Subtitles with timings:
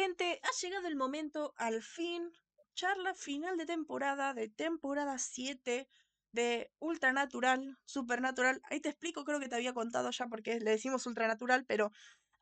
[0.00, 2.32] gente, ha llegado el momento, al fin,
[2.74, 5.86] charla final de temporada, de temporada 7
[6.32, 8.62] de Ultranatural, Supernatural.
[8.70, 11.92] Ahí te explico, creo que te había contado ya porque le decimos Ultranatural, pero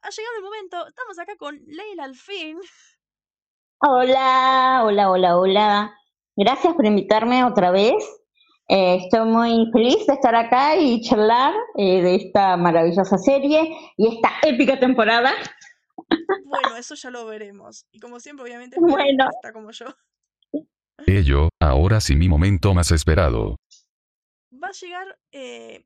[0.02, 2.58] ha llegado el momento, estamos acá con Leila al fin.
[3.80, 5.98] Hola, hola, hola, hola.
[6.36, 7.96] Gracias por invitarme otra vez.
[8.68, 14.14] Eh, estoy muy feliz de estar acá y charlar eh, de esta maravillosa serie y
[14.14, 15.32] esta épica temporada.
[16.48, 17.86] Bueno, eso ya lo veremos.
[17.92, 19.29] Y como siempre, obviamente, Bueno.
[19.30, 19.86] está como yo.
[21.06, 23.56] Ello, ahora sí mi momento más esperado.
[24.53, 25.18] Va a llegar.
[25.32, 25.84] eh,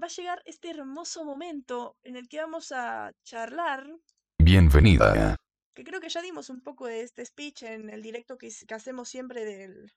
[0.00, 3.86] va a llegar este hermoso momento en el que vamos a charlar.
[4.38, 5.36] Bienvenida.
[5.74, 8.74] Que creo que ya dimos un poco de este speech en el directo que, que
[8.74, 9.92] hacemos siempre del.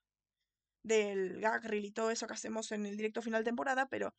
[0.84, 4.14] del gag reel y todo eso que hacemos en el directo final de temporada, pero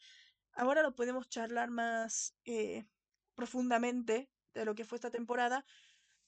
[0.53, 2.85] ahora lo podemos charlar más eh,
[3.35, 5.65] profundamente de lo que fue esta temporada.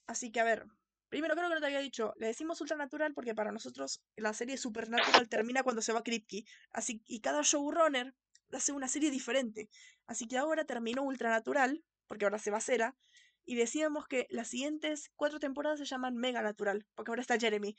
[0.06, 0.66] Así que, a ver,
[1.08, 4.56] primero creo que no te había dicho, le decimos Ultranatural porque para nosotros la serie
[4.56, 6.44] Supernatural termina cuando se va Kripke.
[6.72, 8.14] Así, y cada showrunner
[8.52, 9.68] hace una serie diferente.
[10.06, 12.96] Así que ahora terminó Ultranatural, porque ahora se va Cera,
[13.44, 17.76] y decíamos que las siguientes cuatro temporadas se llaman Mega Natural, porque ahora está Jeremy.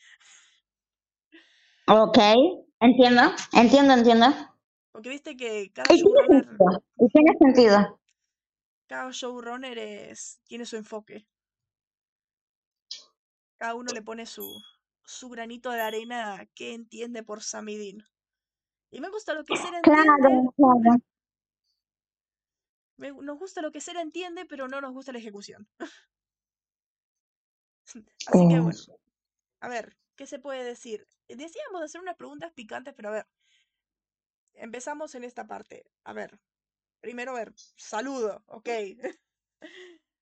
[1.88, 2.18] Ok,
[2.80, 3.22] entiendo,
[3.54, 4.28] entiendo, entiendo.
[4.92, 8.01] Porque viste que cada Y tiene showrunner, sentido, y tiene sentido.
[8.92, 11.26] Cada showrunner es, tiene su enfoque.
[13.58, 14.62] Cada uno le pone su,
[15.06, 18.04] su granito de arena que entiende por Samidin.
[18.92, 21.02] Y me gusta lo que Cera entiende, Claro, claro.
[22.98, 25.70] me- nos gusta lo que Cera entiende, pero no nos gusta la ejecución.
[28.28, 28.78] Así que bueno,
[29.62, 31.08] a ver, ¿qué se puede decir?
[31.30, 33.28] Decíamos hacer unas preguntas picantes, pero a ver,
[34.56, 35.86] empezamos en esta parte.
[36.04, 36.42] A ver,
[37.02, 38.70] primero, ver, saludo, ok.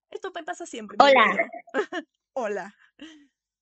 [0.10, 0.98] Esto me pasa siempre.
[1.00, 1.50] Hola.
[2.34, 2.76] Hola.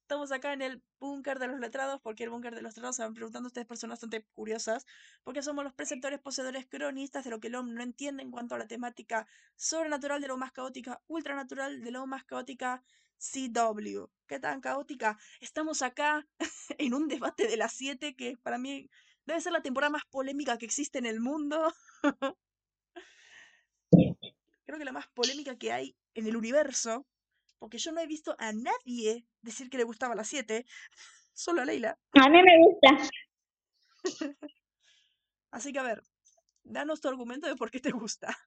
[0.02, 2.00] Estamos acá en el búnker de los letrados.
[2.00, 2.96] ¿Por qué el búnker de los letrados?
[2.96, 4.86] Se van preguntando ustedes personas bastante curiosas.
[5.26, 8.56] Porque somos los preceptores, poseedores, cronistas de lo que el hombre no entiende en cuanto
[8.56, 9.28] a la temática
[9.58, 12.82] sobrenatural de lo más caótica, ultranatural de lo más caótica,
[13.18, 14.06] CW.
[14.28, 15.18] ¿Qué tan caótica?
[15.42, 16.26] Estamos acá
[16.78, 18.90] en un debate de las 7 que para mí
[19.26, 21.74] debe ser la temporada más polémica que existe en el mundo.
[23.92, 27.06] Creo que la más polémica que hay en el universo.
[27.60, 30.66] Porque yo no he visto a nadie decir que le gustaba la 7.
[31.34, 31.98] Solo a Leila.
[32.14, 33.10] A mí me gusta.
[35.52, 36.04] Así que a ver,
[36.64, 38.38] danos tu argumento de por qué te gusta.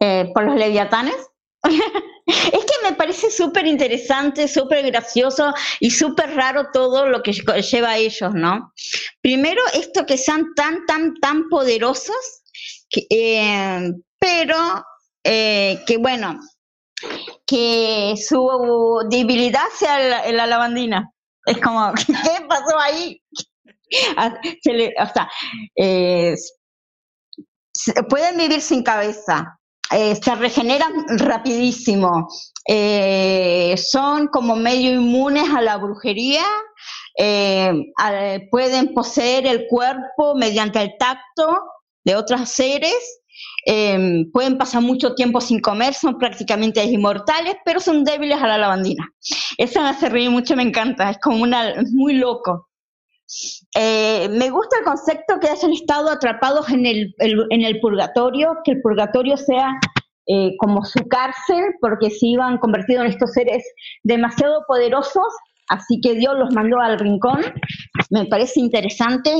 [0.00, 1.16] Eh, por los leviatanes.
[2.28, 7.62] Es que me parece súper interesante, súper gracioso y súper raro todo lo que lle-
[7.62, 8.74] lleva a ellos, ¿no?
[9.22, 12.37] Primero, esto que sean tan, tan, tan poderosos,
[12.90, 14.84] que, eh, pero
[15.24, 16.38] eh, que bueno,
[17.46, 21.12] que su debilidad sea la, la lavandina.
[21.46, 23.20] Es como, ¿qué pasó ahí?
[24.18, 25.30] Ah, o sea,
[25.74, 26.34] eh,
[28.10, 29.58] pueden vivir sin cabeza,
[29.90, 32.28] eh, se regeneran rapidísimo,
[32.68, 36.44] eh, son como medio inmunes a la brujería,
[37.16, 37.72] eh,
[38.50, 41.62] pueden poseer el cuerpo mediante el tacto
[42.04, 42.94] de otros seres,
[43.66, 48.58] eh, pueden pasar mucho tiempo sin comer, son prácticamente inmortales, pero son débiles a la
[48.58, 49.06] lavandina.
[49.58, 52.68] Eso me hace reír mucho, me encanta, es como una, es muy loco.
[53.74, 58.56] Eh, me gusta el concepto que hayan estado atrapados en el, el- en el purgatorio,
[58.64, 59.74] que el purgatorio sea
[60.26, 63.64] eh, como su cárcel, porque se iban convertidos en estos seres
[64.02, 65.24] demasiado poderosos,
[65.68, 67.40] así que Dios los mandó al rincón.
[68.10, 69.30] Me parece interesante.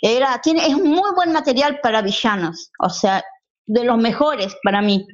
[0.00, 3.24] Era, tiene, es muy buen material para villanos, o sea,
[3.66, 5.06] de los mejores para mí.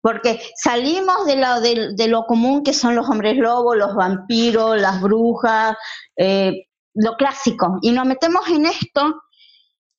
[0.00, 4.78] Porque salimos de lo, de, de lo común que son los hombres lobos, los vampiros,
[4.78, 5.74] las brujas,
[6.16, 9.14] eh, lo clásico, y nos metemos en esto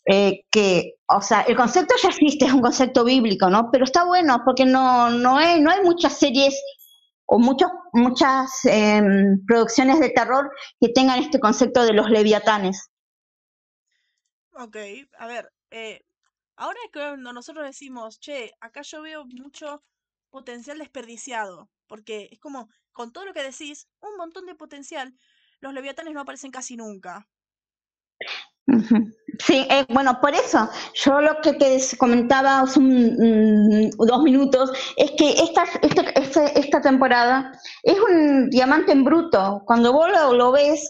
[0.07, 3.69] eh, que, o sea, el concepto ya existe, es un concepto bíblico, ¿no?
[3.71, 6.55] Pero está bueno porque no, no, hay, no hay muchas series
[7.25, 12.89] o muchos, muchas em, producciones de terror que tengan este concepto de los leviatanes.
[14.57, 14.77] Ok,
[15.19, 16.01] a ver, eh,
[16.55, 19.83] ahora es cuando nosotros decimos, che, acá yo veo mucho
[20.29, 25.13] potencial desperdiciado, porque es como, con todo lo que decís, un montón de potencial,
[25.59, 27.27] los leviatanes no aparecen casi nunca.
[29.39, 34.71] Sí, eh, bueno, por eso yo lo que te comentaba hace un- mm, dos minutos
[34.95, 35.65] es que esta,
[36.13, 37.51] esta, esta, temporada
[37.83, 39.61] es un diamante en bruto.
[39.65, 40.89] Cuando vos lo, lo ves,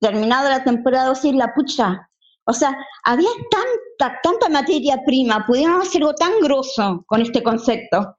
[0.00, 2.08] terminada la temporada, decís, la pucha.
[2.46, 8.16] O sea, había tanta, tanta materia prima, pudieron hacer algo tan grosso con este concepto.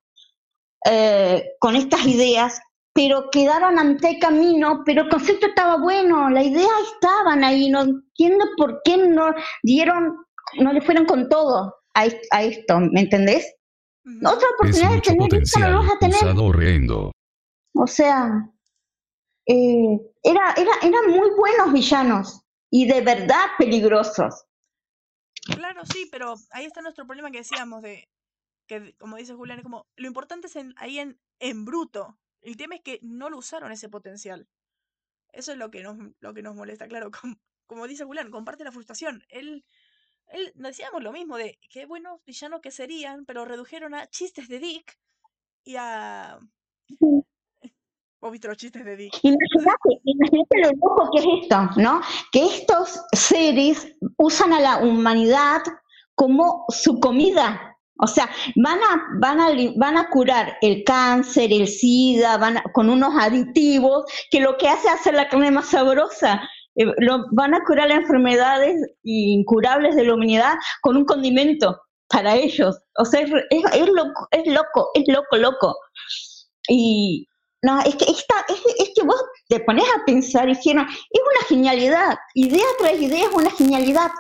[0.86, 2.60] eh, con estas ideas,
[2.94, 8.46] pero quedaron ante camino, pero el concepto estaba bueno, la idea estaban ahí, no entiendo
[8.58, 9.34] por qué no
[9.64, 10.26] dieron,
[10.60, 13.56] no le fueron con todo a, a esto, ¿me entendés?
[14.26, 16.16] Otra Es oportunidad de tener esto no vas a tener.
[17.76, 18.50] O sea,
[19.48, 22.43] eh, era, era, eran muy buenos villanos
[22.76, 24.46] y de verdad peligrosos.
[25.56, 28.10] Claro, sí, pero ahí está nuestro problema que decíamos de
[28.68, 32.18] que, como dice Julián, es como lo importante es en, ahí en, en bruto.
[32.42, 34.48] El tema es que no lo usaron ese potencial.
[35.34, 37.12] Eso es lo que nos, lo que nos molesta, claro.
[37.22, 37.38] com-
[37.68, 39.24] como dice Julián, comparte la frustración.
[39.30, 39.64] Él,
[40.30, 44.58] él decíamos lo mismo de qué buenos villanos que serían, pero redujeron a chistes de
[44.60, 45.00] Dick
[45.64, 46.40] y a.
[48.24, 49.14] ¿Vos viste los chistes de Dick?
[49.22, 52.00] Imagínate, imagínate lo loco que es esto, ¿no?
[52.32, 53.86] Que estos seres
[54.18, 55.62] usan a la humanidad
[56.16, 57.76] como su comida.
[58.00, 58.30] O sea,
[58.64, 63.14] van a, van a, van a curar el cáncer, el SIDA, van a- con unos
[63.20, 66.42] aditivos que lo que hace es hacer la carne más sabrosa.
[66.76, 68.74] Eh, lo- van a curar las enfermedades
[69.04, 71.78] incurables de la humanidad con un condimento
[72.08, 72.80] para ellos.
[72.98, 75.76] O sea, es loco, es loco, es loco, loco.
[76.70, 77.28] Y
[77.64, 81.48] no, es que, esta, es, que- vos te pones a pensar y dijeron, es una
[81.48, 84.12] genialidad, idea tras idea es una genialidad.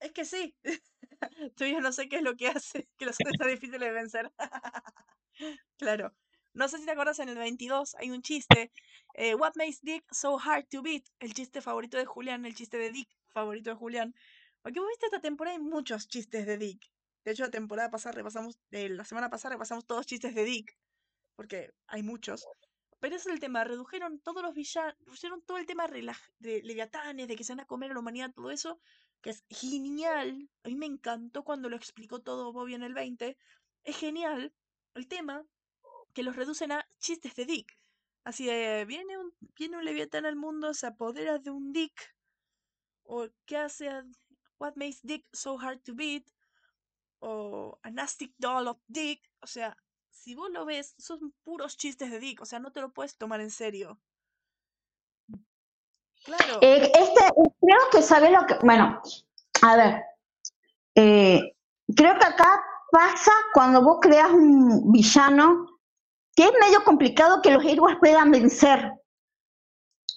[0.00, 0.54] Es que sí.
[1.56, 4.32] Todavía no sé qué es lo que hace que los hombres sean difíciles de vencer.
[5.78, 6.12] claro.
[6.52, 8.72] No sé si te acuerdas, en el 22 hay un chiste.
[9.14, 11.04] eh, What makes Dick so hard to beat?
[11.20, 14.14] El chiste favorito de Julián, el chiste de Dick favorito de Julián.
[14.62, 16.82] Porque vos viste esta temporada hay muchos chistes de Dick.
[17.24, 20.76] De hecho, la temporada pasada repasamos, la semana pasada repasamos todos chistes de Dick.
[21.36, 22.46] Porque hay muchos.
[23.00, 27.28] Pero ese es el tema, redujeron todos los villanos, redujeron todo el tema de leviatanes,
[27.28, 28.78] de que se van a comer a la humanidad, todo eso,
[29.22, 30.50] que es genial.
[30.64, 33.38] A mí me encantó cuando lo explicó todo Bobby en el 20.
[33.84, 34.52] Es genial
[34.94, 35.46] el tema
[36.12, 37.78] que los reducen a chistes de Dick.
[38.24, 42.14] Así de, viene un, viene un leviatán al mundo, se apodera de un Dick.
[43.04, 43.88] O, ¿qué hace?
[44.58, 46.26] What makes Dick so hard to beat?
[47.20, 49.22] O, a nasty doll of Dick.
[49.40, 49.76] O sea,
[50.10, 52.40] si vos lo ves, son puros chistes de Dick.
[52.40, 54.00] O sea, no te lo puedes tomar en serio.
[56.24, 56.58] Claro.
[56.60, 57.20] Eh, este,
[57.60, 59.00] creo que sabe lo que, bueno,
[59.62, 60.02] a ver,
[60.94, 61.56] eh,
[61.96, 65.66] creo que acá pasa cuando vos creas un villano
[66.34, 68.92] que es medio complicado que los héroes puedan vencer.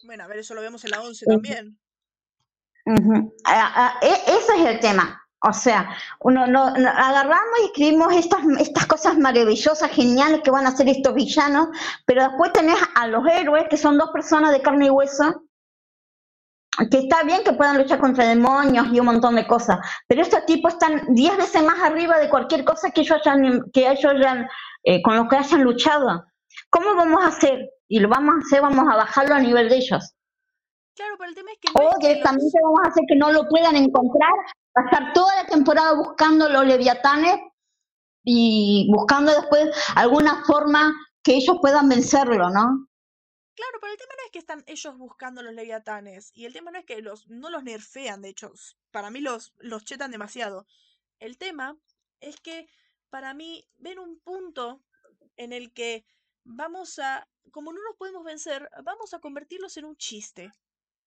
[0.06, 1.80] Bueno, a ver, eso lo vemos en la 11 también.
[2.86, 3.34] Ujú.
[3.46, 5.23] A- a- e- ese es el tema.
[5.45, 5.90] O sea,
[6.22, 10.88] uno no, no- agarramos y escribimos estas, estas cosas maravillosas, geniales que van a hacer
[10.88, 11.68] estos villanos,
[12.06, 15.44] pero después tenés a los héroes, que son dos personas de carne y hueso,
[16.90, 20.45] que está bien que puedan luchar contra demonios y un montón de cosas, pero estos
[20.45, 24.48] tipos están diez veces más arriba de cualquier cosa que ellos hayan, que ellos hayan,
[24.84, 26.25] eh, con lo que hayan luchado.
[26.69, 27.69] ¿Cómo vamos a hacer?
[27.88, 30.16] Y lo vamos a hacer, vamos a bajarlo a nivel de ellos.
[30.95, 33.16] Claro, pero el tema es que no O que los- directamente vamos a hacer que
[33.18, 34.31] no lo puedan encontrar,
[34.74, 37.40] pasar toda la temporada buscando los leviatanes
[38.24, 42.88] y buscando después alguna forma que ellos puedan vencerlo, ¿no?
[43.56, 46.31] Claro, pero el tema no es que están ellos buscando los leviatanes.
[46.34, 48.52] Y el tema no es que los, no los nerfean, de hecho.
[48.92, 50.66] Para mí los, los chetan demasiado.
[51.19, 51.78] El tema
[52.19, 52.68] es que
[53.10, 54.81] para mí ven un punto
[55.38, 56.06] en el que
[56.44, 60.52] vamos a, como no los podemos vencer, vamos a convertirlos en un chiste.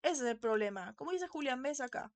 [0.02, 0.94] Ese es el problema.
[0.94, 2.12] Como dice Julián, ves acá.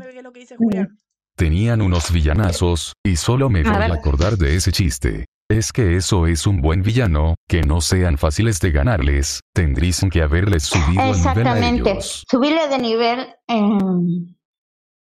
[0.00, 0.98] A ver qué es lo que dice Julián.
[1.36, 5.24] Tenían unos villanazos, y solo me voy a acordar de ese chiste.
[5.50, 10.22] Es que eso es un buen villano, que no sean fáciles de ganarles, tendrían que
[10.22, 12.24] haberles subido el nivel a ellos.
[12.30, 13.20] Subirle de nivel.
[13.48, 13.78] eh,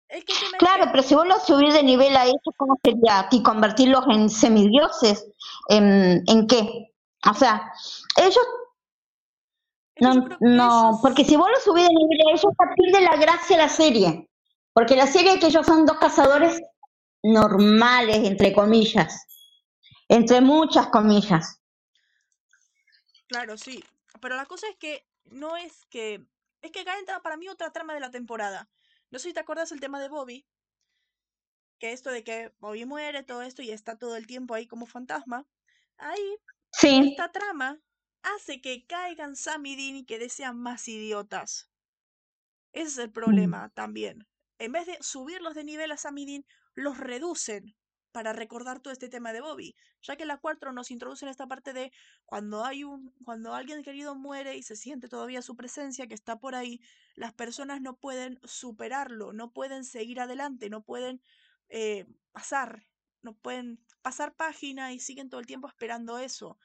[0.08, 3.42] Es que Claro, pero si vos lo subís de nivel a ellos, ¿cómo sería aquí
[3.42, 5.26] convertirlos en semidioses?
[5.68, 6.87] ¿En, en qué?
[7.30, 7.70] O sea,
[8.16, 8.46] ellos
[10.00, 13.62] No, no, porque si vos lo subís de nivel a ellos, pierde la gracia de
[13.62, 14.29] la serie.
[14.72, 16.60] Porque la serie es que ellos son dos cazadores
[17.22, 19.26] normales, entre comillas.
[20.08, 21.60] Entre muchas comillas.
[23.28, 23.84] Claro, sí.
[24.20, 26.26] Pero la cosa es que no es que.
[26.62, 28.68] Es que acá entra para mí otra trama de la temporada.
[29.10, 30.46] No sé si te acuerdas el tema de Bobby.
[31.78, 34.86] Que esto de que Bobby muere, todo esto, y está todo el tiempo ahí como
[34.86, 35.46] fantasma.
[35.96, 36.36] Ahí,
[36.72, 37.80] Sí, esta trama
[38.22, 41.70] hace que caigan Sam y Dean y que sean más idiotas.
[42.72, 44.26] Ese es el problema también.
[44.60, 47.74] En vez de subirlos de nivel a Sam y Dean, los reducen
[48.12, 49.74] para recordar todo este tema de Bobby.
[50.02, 51.92] Ya que en la 4 nos introducen esta parte de
[52.26, 56.36] cuando hay un, cuando alguien querido muere y se siente todavía su presencia que está
[56.36, 56.78] por ahí,
[57.14, 61.22] las personas no pueden superarlo, no pueden seguir adelante, no pueden
[61.70, 62.84] eh, pasar.
[63.22, 66.58] no pueden pasar página y siguen todo el tiempo esperando eso.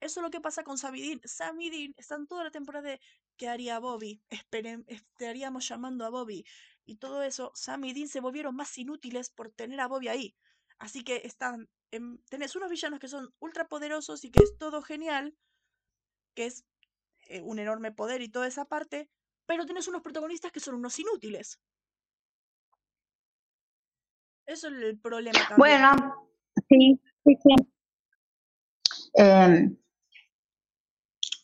[0.00, 1.20] Eso es lo que pasa con Sam y Dean.
[1.24, 3.00] Sam y Dean están toda la temporada de
[3.36, 4.22] ¿qué haría Bobby?
[4.28, 6.44] Estaríamos llamando a Bobby.
[6.84, 10.34] Y todo eso, Sam y Dean se volvieron más inútiles por tener a Bobby ahí.
[10.78, 11.68] Así que están,
[12.28, 15.36] tenés unos villanos que son ultra poderosos y que es todo genial,
[16.34, 16.64] que es
[17.28, 19.10] eh, un enorme poder y toda esa parte,
[19.46, 21.60] pero tenés unos protagonistas que son unos inútiles.
[24.46, 25.58] Eso es el problema también.
[25.58, 26.28] Bueno,
[26.68, 27.54] sí, sí, sí.
[29.14, 29.76] Em,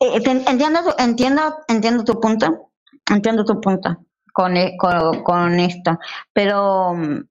[0.00, 2.72] eh, entiendo, entiendo, entiendo tu punto,
[3.08, 4.05] entiendo tu punto
[4.36, 5.98] con, e, con, con esto,
[6.30, 7.26] pero mm,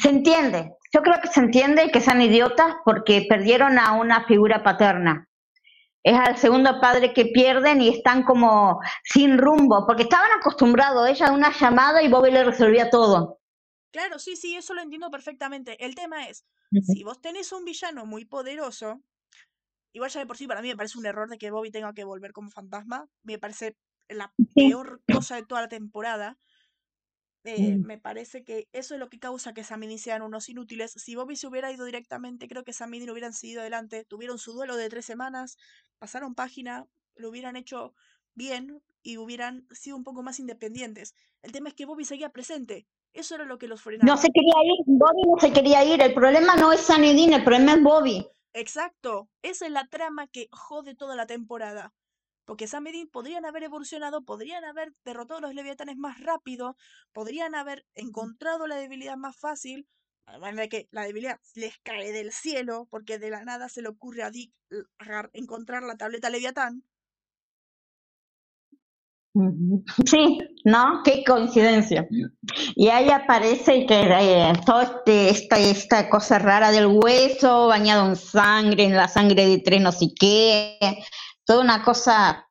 [0.00, 0.72] se entiende.
[0.90, 5.28] Yo creo que se entiende que sean idiotas porque perdieron a una figura paterna.
[6.02, 11.26] Es al segundo padre que pierden y están como sin rumbo, porque estaban acostumbrados, ella
[11.26, 13.38] a una llamada y Bobby le resolvía todo.
[13.90, 15.84] Claro, sí, sí, eso lo entiendo perfectamente.
[15.84, 19.02] El tema es, si vos tenés un villano muy poderoso,
[19.92, 21.92] igual ya de por sí para mí me parece un error de que Bobby tenga
[21.92, 23.76] que volver como fantasma, me parece
[24.08, 26.38] la peor cosa de toda la temporada.
[27.44, 30.90] Eh, me parece que eso es lo que causa que Sammy sean unos inútiles.
[30.92, 34.04] Si Bobby se hubiera ido directamente, creo que Sammy no hubieran seguido adelante.
[34.04, 35.56] Tuvieron su duelo de tres semanas,
[35.98, 37.94] pasaron página, lo hubieran hecho
[38.34, 41.14] bien y hubieran sido un poco más independientes.
[41.42, 42.88] El tema es que Bobby seguía presente.
[43.12, 44.12] Eso era lo que los frenaba.
[44.12, 46.02] No se quería ir, Bobby no se quería ir.
[46.02, 48.26] El problema no es Dean, el problema es Bobby.
[48.52, 49.28] Exacto.
[49.42, 51.94] Esa es la trama que jode toda la temporada.
[52.46, 56.76] Porque Sam y podrían haber evolucionado, podrían haber derrotado a los leviatanes más rápido,
[57.12, 59.88] podrían haber encontrado la debilidad más fácil,
[60.26, 63.88] además de que la debilidad les cae del cielo, porque de la nada se le
[63.88, 64.52] ocurre a Dick
[65.34, 66.84] encontrar la tableta leviatán.
[70.06, 71.02] Sí, ¿no?
[71.04, 72.06] Qué coincidencia.
[72.74, 78.16] Y ahí aparece que eh, toda este, esta, esta cosa rara del hueso, bañado en
[78.16, 80.78] sangre, en la sangre de tres no sé qué,
[81.46, 82.46] toda una cosa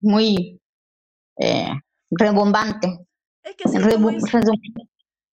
[0.00, 0.60] muy
[1.38, 1.72] eh,
[2.10, 3.06] rebombante.
[3.42, 3.78] Es que sí,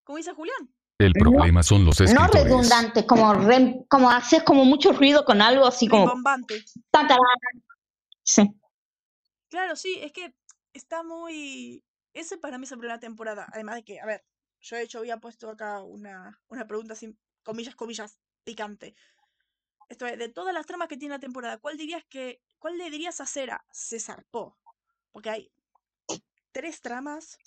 [0.04, 0.74] como, dice, Julián.
[1.00, 2.34] El problema son los escritores.
[2.34, 3.34] No redundante, como,
[3.88, 6.06] como haces como mucho ruido con algo así como...
[6.06, 6.64] Rebombante.
[8.24, 8.50] Sí.
[9.50, 10.36] Claro, sí, es que
[10.74, 11.84] está muy...
[12.14, 13.48] Ese para mí es el problema de la temporada.
[13.52, 14.24] Además de que, a ver,
[14.62, 18.96] yo de hecho había puesto acá una, una pregunta sin comillas, comillas, picante.
[19.90, 22.90] Esto es, de todas las tramas que tiene la temporada, ¿cuál dirías que, cuál le
[22.90, 23.66] dirías a Cera?
[23.72, 24.58] Se zarpó.
[25.12, 25.52] Porque hay
[26.54, 27.38] tres tramas.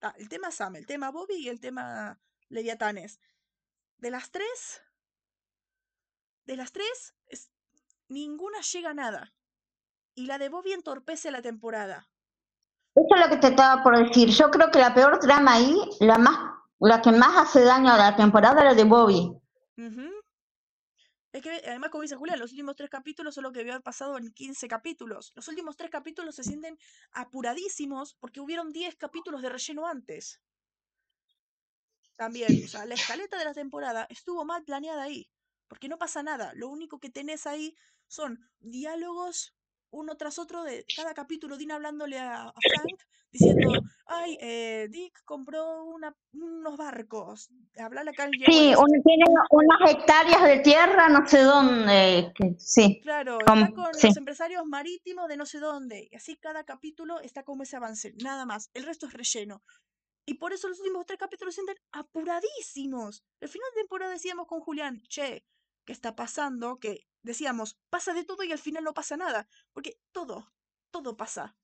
[0.00, 3.20] Ah, el tema Sam, el tema Bobby y el tema Leviatanes.
[3.98, 4.82] De las tres,
[6.46, 7.14] de las tres,
[8.08, 9.34] ninguna llega a nada.
[10.14, 12.08] Y la de Bobby entorpece la temporada.
[12.94, 14.30] Eso es lo que te estaba por decir.
[14.30, 16.38] Yo creo que la peor trama ahí, la más,
[16.78, 19.38] la que más hace daño a la temporada, es la de Bobby.
[21.32, 23.82] Es que, además, como dice Julia, los últimos tres capítulos son lo que debió haber
[23.82, 25.32] pasado en 15 capítulos.
[25.34, 26.78] Los últimos tres capítulos se sienten
[27.12, 30.42] apuradísimos porque hubieron 10 capítulos de relleno antes.
[32.16, 35.30] También, o sea, la escaleta de la temporada estuvo mal planeada ahí.
[35.68, 36.52] Porque no pasa nada.
[36.54, 37.74] Lo único que tenés ahí
[38.06, 39.54] son diálogos
[39.92, 43.70] uno tras otro de cada capítulo, Dina hablándole a, Frank, diciendo,
[44.06, 50.42] ay, eh, Dick compró una, unos barcos, hablarle acá al Sí, uno tiene unas hectáreas
[50.42, 53.00] de tierra, no sé dónde, sí.
[53.02, 57.42] Claro, está con los empresarios marítimos de no sé dónde, y así cada capítulo está
[57.42, 59.62] como ese avance, nada más, el resto es relleno.
[60.24, 63.24] Y por eso los últimos tres capítulos se sienten apuradísimos.
[63.40, 65.44] El final de temporada decíamos con Julián, che,
[65.84, 66.78] ¿qué está pasando?
[66.78, 70.52] Que decíamos, pasa de todo y al final no pasa nada, porque todo,
[70.90, 71.56] todo pasa.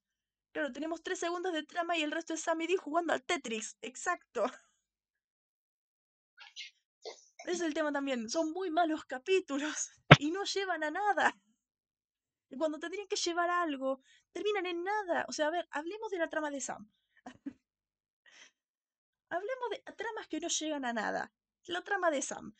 [0.53, 3.77] Claro, tenemos tres segundos de trama y el resto es Sam y jugando al Tetris,
[3.83, 4.45] exacto.
[7.47, 11.35] Es el tema también, son muy malos capítulos y no llevan a nada.
[12.57, 14.01] Cuando tendrían que llevar algo,
[14.33, 15.27] terminan en nada.
[15.29, 16.91] O sea, a ver, hablemos de la trama de Sam.
[19.31, 21.33] hablemos de tramas que no llegan a nada.
[21.67, 22.55] La trama de Sam.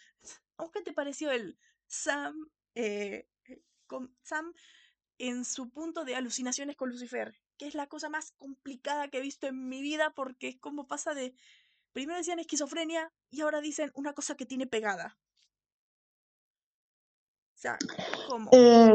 [0.73, 3.27] ¿Qué te pareció el Sam eh,
[3.87, 4.53] con Sam
[5.19, 9.23] en su punto de alucinaciones con Lucifer, que es la cosa más complicada que he
[9.23, 11.35] visto en mi vida porque es como pasa de,
[11.93, 15.17] primero decían esquizofrenia y ahora dicen una cosa que tiene pegada.
[17.57, 17.77] O sea,
[18.29, 18.51] ¿cómo?
[18.53, 18.95] Eh,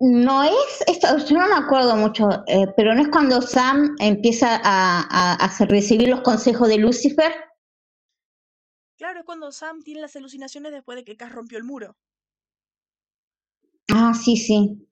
[0.00, 4.60] no es, esto, yo no me acuerdo mucho, eh, pero no es cuando Sam empieza
[4.62, 7.47] a recibir los consejos de Lucifer
[8.98, 11.96] Claro, es cuando Sam tiene las alucinaciones después de que Cass rompió el muro.
[13.90, 14.84] Ah, sí, sí.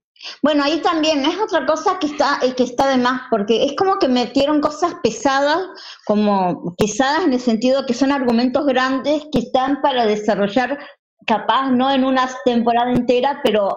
[0.43, 3.75] Bueno, ahí también es otra cosa que está, eh, que está de más, porque es
[3.77, 5.61] como que metieron cosas pesadas,
[6.07, 10.79] como pesadas en el sentido que son argumentos grandes que están para desarrollar,
[11.27, 13.77] capaz no en una temporada entera, pero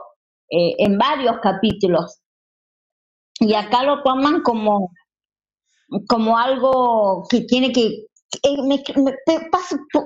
[0.50, 2.20] eh, en varios capítulos.
[3.40, 4.92] Y acá lo toman como,
[6.08, 8.09] como algo que tiene que...
[8.44, 9.18] eh, me- me-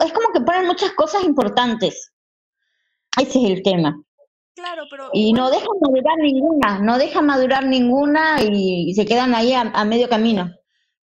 [0.05, 2.11] es como que ponen muchas cosas importantes.
[3.17, 4.01] Ese es el tema.
[4.55, 9.33] Claro, pero Y no dejan madurar ninguna, no dejan madurar ninguna y, y se quedan
[9.33, 10.51] ahí a, a medio camino.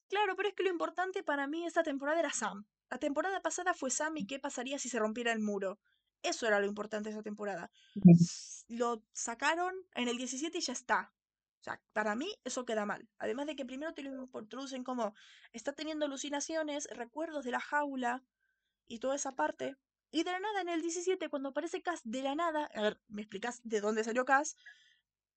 [0.09, 2.65] Claro, pero es que lo importante para mí esta temporada era Sam.
[2.91, 5.79] La temporada pasada fue Sam y qué pasaría si se rompiera el muro.
[6.23, 7.71] Eso era lo importante de esa temporada.
[8.69, 11.13] Lo sacaron en el 17 y ya está.
[11.63, 13.09] O sea, para mí eso queda mal.
[13.19, 15.15] Además de que primero te lo introducen como
[15.53, 18.23] está teniendo alucinaciones, recuerdos de la jaula
[18.89, 19.77] y toda esa parte.
[20.11, 23.01] Y de la nada en el 17, cuando aparece Cass de la nada, a ver,
[23.09, 24.57] ¿me explicas de dónde salió Cass?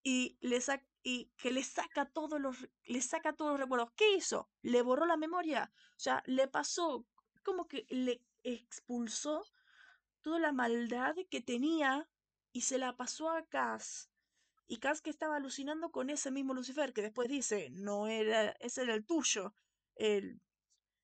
[0.05, 0.59] y le
[1.01, 2.55] y que le saca todos los
[2.85, 3.91] le saca todos los recuerdos.
[3.95, 4.49] ¿Qué hizo?
[4.61, 5.73] Le borró la memoria.
[5.97, 7.07] O sea, le pasó
[7.43, 9.43] como que le expulsó
[10.21, 12.07] toda la maldad que tenía
[12.53, 14.11] y se la pasó a Cass.
[14.67, 18.83] Y Cass que estaba alucinando con ese mismo Lucifer, que después dice, no era, ese
[18.83, 19.53] era el tuyo.
[19.95, 20.41] El,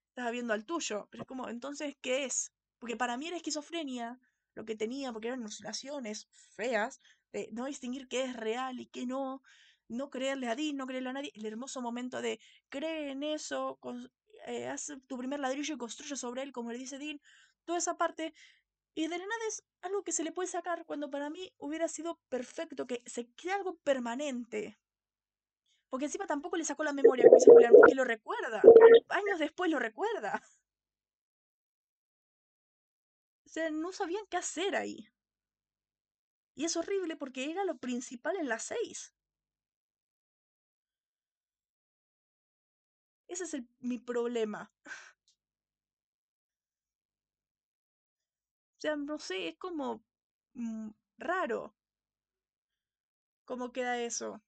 [0.10, 1.08] estaba viendo al tuyo.
[1.12, 2.51] Pero es como, entonces, ¿qué es?
[2.80, 4.20] Porque para mí era esquizofrenia
[4.56, 7.00] lo que tenía, porque eran alucinaciones feas,
[7.32, 9.41] de no distinguir qué es real y qué no,
[9.88, 11.32] no creerle a Dean, no creerle a nadie.
[11.36, 12.39] El hermoso momento de
[12.70, 13.80] cree en eso,
[14.48, 17.22] eh, haz tu primer ladrillo y construye sobre él, como le dice Dean.
[17.65, 18.34] Toda esa parte.
[18.93, 21.88] Y de la nada es algo que se le puede sacar cuando para mí hubiera
[21.88, 24.77] sido perfecto, que se quede algo permanente.
[25.89, 28.62] Porque encima tampoco le sacó la memoria, Julián, porque lo recuerda.
[29.10, 30.41] Años después lo recuerda.
[33.45, 35.10] O sea, no sabían qué hacer ahí.
[36.55, 39.13] Y es horrible porque era lo principal en las seis.
[43.27, 44.71] Ese es mi problema.
[48.81, 50.03] Sea, no sé, es como
[50.53, 51.73] mm, raro.
[53.45, 54.41] ¿Cómo queda eso?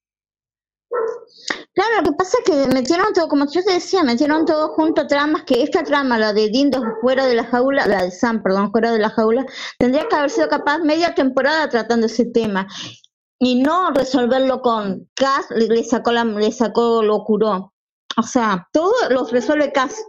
[1.73, 5.07] Claro, lo que pasa es que metieron todo, como yo te decía, metieron todo junto
[5.07, 8.71] tramas que esta trama, la de de fuera de la jaula, la de Sam, perdón,
[8.71, 9.45] fuera de la jaula,
[9.79, 12.67] tendría que haber sido capaz media temporada tratando ese tema
[13.39, 17.73] y no resolverlo con Cass, le, le sacó la, le sacó, lo curó.
[18.17, 20.03] O sea, todo lo resuelve Cass.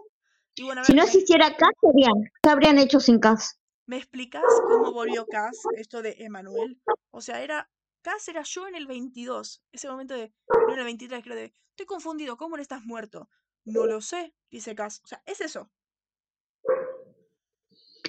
[0.63, 3.59] Bueno, Si no ¿me, existiera Cass, ¿qué habrían, qué habrían hecho sin Cass?
[3.87, 6.81] Me explicas cómo volvió Cass, esto de Emanuel?
[7.11, 7.71] O sea, era.
[8.03, 9.63] Cass era yo en el 22.
[9.73, 10.33] Ese momento de.
[10.67, 11.53] No en el 23, creo de.
[11.71, 13.29] Estoy confundido, ¿cómo no estás muerto?
[13.65, 15.01] No lo sé, dice Cass.
[15.05, 15.71] O sea, es eso.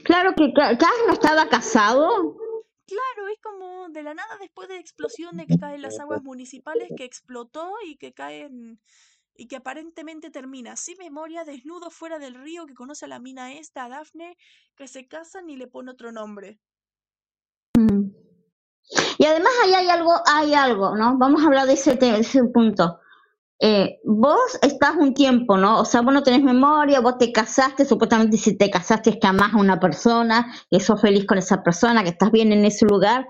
[0.04, 2.38] Claro que Ca- Cass no estaba casado.
[2.88, 6.22] Claro, es como de la nada después de la explosión de que caen las aguas
[6.22, 8.80] municipales que explotó y que caen
[9.38, 13.54] y que aparentemente termina sin memoria, desnudo fuera del río, que conoce a la mina
[13.54, 14.38] esta, a Daphne,
[14.76, 16.60] que se casan y le pone otro nombre.
[17.78, 18.10] Mm.
[19.18, 21.18] Y además ahí hay algo, hay algo, ¿no?
[21.18, 23.00] Vamos a hablar de ese, te- ese punto.
[23.60, 25.80] Eh, vos estás un tiempo, ¿no?
[25.80, 29.28] O sea, vos no tenés memoria, vos te casaste, supuestamente si te casaste es que
[29.28, 32.86] amás a una persona, que sos feliz con esa persona, que estás bien en ese
[32.86, 33.28] lugar,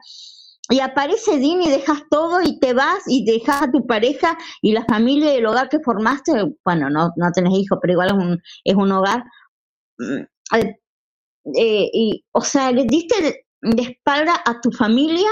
[0.69, 4.71] y aparece Dean y dejas todo y te vas y dejas a tu pareja y
[4.71, 6.31] la familia y el hogar que formaste,
[6.63, 9.23] bueno, no, no tenés hijos, pero igual es un, es un hogar.
[9.97, 10.21] Mm,
[10.55, 10.79] eh,
[11.55, 15.29] eh, y, o sea, le diste de, de espalda a tu familia,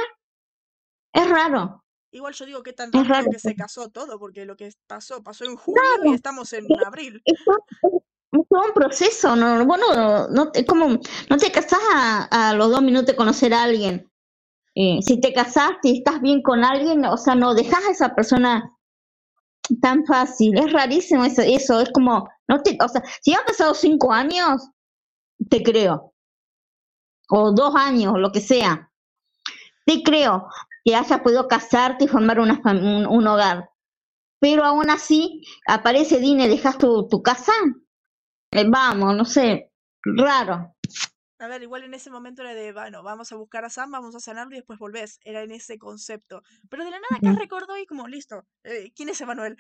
[1.14, 1.84] es raro.
[2.12, 3.32] Igual yo digo que tan raro.
[3.32, 7.22] que se casó todo, porque lo que pasó, pasó en julio y estamos en abril.
[7.26, 7.40] es
[8.34, 10.88] es todo un proceso, no, bueno, no, no, es como,
[11.30, 14.12] no te casás a, a los dos minutos de conocer a alguien.
[14.76, 18.16] Eh, si te casaste y estás bien con alguien, o sea, no dejas a esa
[18.16, 18.72] persona
[19.82, 23.74] tan fácil, es rarísimo eso, eso, es como, no te, o sea, si han pasado
[23.74, 24.70] cinco años,
[25.50, 26.14] te creo,
[27.30, 28.92] o dos años, lo que sea,
[29.86, 30.48] te creo
[30.84, 33.70] que hayas podido casarte y formar una, un, un hogar,
[34.40, 37.54] pero aún así aparece Dine, dejas tu, tu casa,
[38.52, 39.72] eh, vamos, no sé,
[40.04, 40.73] raro.
[41.40, 44.16] A ver, igual en ese momento era de, bueno, vamos a buscar a Sam, vamos
[44.16, 45.20] a sanarlo y después volvés.
[45.24, 46.42] Era en ese concepto.
[46.70, 47.42] Pero de la nada Cass Ujú.
[47.42, 49.58] recordó y como, listo, eh, ¿quién es Emanuel?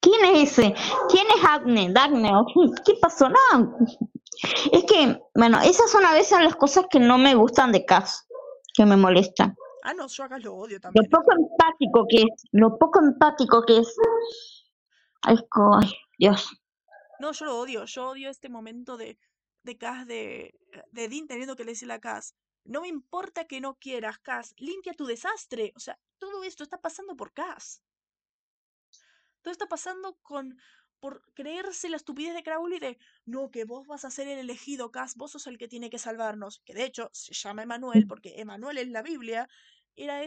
[0.00, 0.74] ¿Quién es ese?
[1.08, 1.92] ¿Quién es Agne?
[1.92, 2.46] Dagne, ¿o
[2.84, 3.28] ¿qué, pasó?
[3.28, 3.76] No,
[4.72, 8.26] es que, bueno, esas son a veces las cosas que no me gustan de Cass,
[8.74, 9.54] que me molestan.
[9.82, 11.10] Ah, no, yo acá lo odio Lo también.
[11.10, 13.94] poco empático que es, lo poco empático que es.
[15.22, 15.36] Ay,
[16.18, 16.50] Dios.
[17.18, 17.84] No, yo lo odio.
[17.84, 19.18] Yo odio este momento de,
[19.62, 20.54] de Cass, de,
[20.90, 24.54] de Dean teniendo que decirle a Cass, No me importa que no quieras, Cass.
[24.56, 25.72] Limpia tu desastre.
[25.76, 27.82] O sea, todo esto está pasando por Cass.
[29.42, 30.56] Todo está pasando con
[31.00, 34.92] por creerse la estupidez de Crowley de no, que vos vas a ser el elegido,
[34.92, 36.60] Cass, vos sos el que tiene que salvarnos.
[36.64, 39.48] Que de hecho se llama Emanuel, porque Emanuel en la Biblia
[39.96, 40.22] era,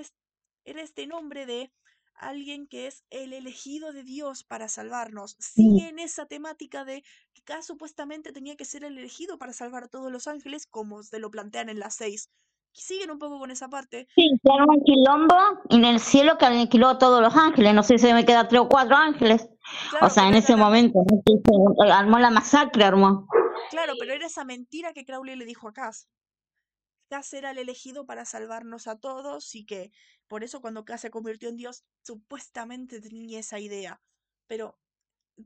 [0.65, 1.71] era este nombre de
[2.15, 5.35] alguien que es el elegido de Dios para salvarnos.
[5.39, 9.85] Sigue en esa temática de que Cass supuestamente tenía que ser el elegido para salvar
[9.85, 12.29] a todos los ángeles, como se lo plantean en las seis
[12.73, 14.07] siguen un poco con esa parte.
[14.15, 15.35] Sí, que un quilombo
[15.69, 17.73] en el cielo que aniquiló a todos los ángeles.
[17.73, 19.47] No sé si me queda tres o cuatro ángeles.
[20.01, 20.99] o sea, en ese momento,
[21.91, 23.27] armó la masacre, armó.
[23.69, 26.07] Claro, pero era esa mentira que Crowley le dijo a Cass.
[27.09, 29.91] Cass era el elegido para salvarnos a todos y que
[30.27, 34.01] por eso cuando Cass se convirtió en Dios, supuestamente tenía esa idea.
[34.47, 34.79] Pero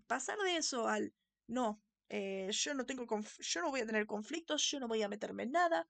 [0.08, 1.14] pasar de eso al
[1.48, 3.06] no, eh, yo no tengo
[3.40, 5.88] yo no voy a tener conflictos, yo no voy a meterme en nada,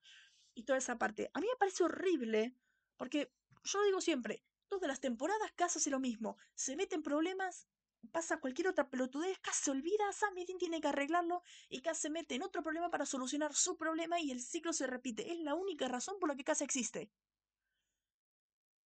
[0.58, 1.30] y toda esa parte.
[1.34, 2.56] A mí me parece horrible,
[2.98, 3.32] porque
[3.64, 7.68] yo digo siempre, todas las temporadas Cass hace lo mismo, se mete en problemas,
[8.12, 12.36] pasa cualquier otra pelotudez, Cass se olvida, Sam tiene que arreglarlo y Cass se mete
[12.36, 15.32] en otro problema para solucionar su problema y el ciclo se repite.
[15.32, 17.12] Es la única razón por la que Cass existe.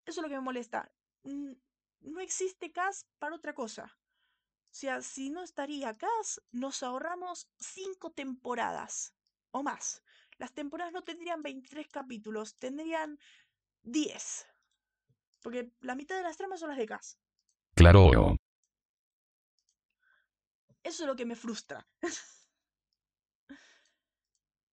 [0.09, 0.91] Eso es lo que me molesta.
[1.23, 3.95] No existe Cass para otra cosa.
[4.71, 9.13] O sea, si no estaría Cass, nos ahorramos cinco temporadas
[9.51, 10.03] o más.
[10.39, 13.19] Las temporadas no tendrían 23 capítulos, tendrían
[13.83, 14.47] 10.
[15.43, 17.19] Porque la mitad de las tramas son las de Cass.
[17.75, 18.35] Claro.
[20.81, 21.87] Eso es lo que me frustra.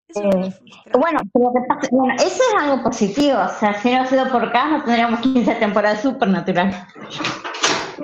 [0.09, 0.92] Eso es lo que eh, frustra.
[0.99, 1.19] Bueno,
[1.90, 3.38] bueno, eso es algo positivo.
[3.40, 6.88] O sea, si no ha sido por Cass, no tendríamos 15 temporadas supernatural.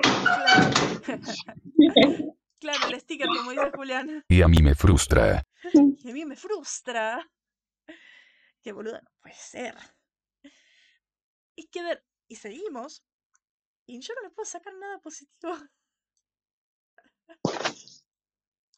[0.03, 0.71] Claro.
[2.61, 4.25] claro, el sticker, como dice Julián.
[4.29, 5.43] Y a mí me frustra.
[5.73, 7.29] Y a mí me frustra.
[8.63, 9.77] Qué boluda, no puede ser.
[11.57, 13.05] Y que ver, y seguimos,
[13.87, 15.55] y yo no le puedo sacar nada positivo.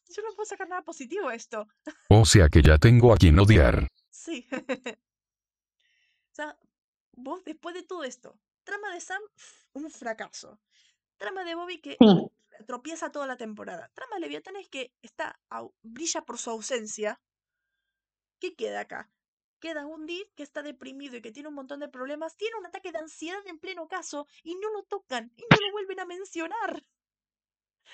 [0.09, 1.67] Yo no puedo sacar nada positivo a esto.
[2.09, 3.87] O sea que ya tengo a quien odiar.
[4.09, 4.47] Sí.
[6.31, 6.57] o sea,
[7.13, 9.21] vos después de todo esto, trama de Sam,
[9.73, 10.59] un fracaso.
[11.17, 11.97] Trama de Bobby que
[12.67, 13.89] tropieza toda la temporada.
[13.93, 15.39] Trama de Leviathan es que está,
[15.81, 17.21] brilla por su ausencia.
[18.39, 19.09] ¿Qué queda acá?
[19.65, 22.67] queda un Dean que está deprimido y que tiene un montón de problemas, tiene un
[22.67, 26.05] ataque de ansiedad en pleno caso y no lo tocan y no lo vuelven a
[26.05, 26.83] mencionar.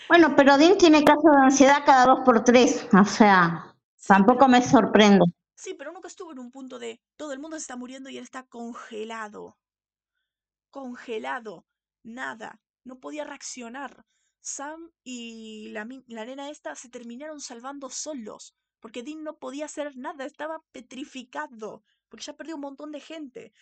[0.07, 3.75] Bueno, pero Dean tiene caso de ansiedad cada dos por tres, o sea,
[4.05, 5.25] tampoco me sorprende.
[5.55, 8.17] Sí, pero nunca estuvo en un punto de todo el mundo se está muriendo y
[8.17, 9.57] él está congelado.
[10.71, 11.65] Congelado.
[12.03, 12.59] Nada.
[12.83, 14.05] No podía reaccionar.
[14.39, 19.95] Sam y la, la nena esta se terminaron salvando solos porque Dean no podía hacer
[19.95, 23.53] nada, estaba petrificado, porque ya perdió un montón de gente.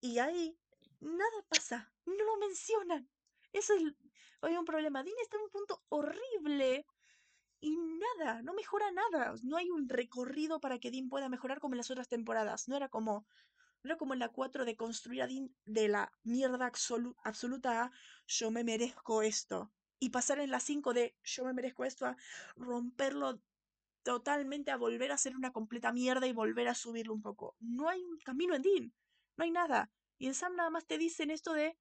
[0.00, 0.56] Y ahí
[1.00, 3.10] nada pasa, no lo mencionan.
[3.52, 3.82] Eso es,
[4.46, 5.02] hay un problema.
[5.02, 6.86] Dean está en un punto horrible
[7.60, 9.34] y nada, no mejora nada.
[9.42, 12.68] No hay un recorrido para que Dean pueda mejorar como en las otras temporadas.
[12.68, 13.26] No era como,
[13.82, 16.70] no era como en la 4 de construir a Dean de la mierda
[17.24, 17.90] absoluta a
[18.26, 19.72] yo me merezco esto.
[19.98, 22.16] Y pasar en la 5 de yo me merezco esto a
[22.56, 23.40] romperlo
[24.02, 27.56] totalmente a volver a ser una completa mierda y volver a subirlo un poco.
[27.58, 28.92] No hay un camino en Dean,
[29.36, 29.90] no hay nada.
[30.18, 31.76] Y en Sam nada más te dicen esto de...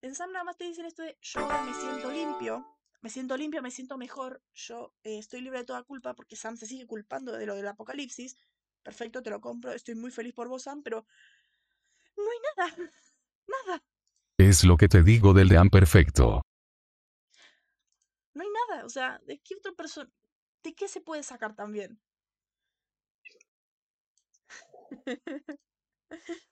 [0.00, 3.62] En Sam nada más te dicen esto de yo me siento limpio, me siento limpio,
[3.62, 7.32] me siento mejor, yo eh, estoy libre de toda culpa porque Sam se sigue culpando
[7.32, 8.36] de lo del apocalipsis.
[8.82, 11.04] Perfecto, te lo compro, estoy muy feliz por vos, Sam, pero
[12.16, 12.92] no hay nada,
[13.46, 13.82] nada.
[14.38, 16.42] Es lo que te digo del de perfecto.
[18.34, 20.10] No hay nada, o sea, ¿de qué otra persona?
[20.62, 22.00] ¿de qué se puede sacar también?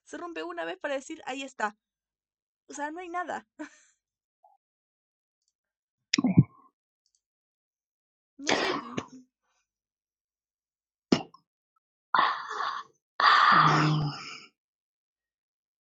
[0.05, 1.77] se rompe una vez para decir, ahí está.
[2.69, 3.47] O sea, no hay nada.
[8.39, 8.87] no sé.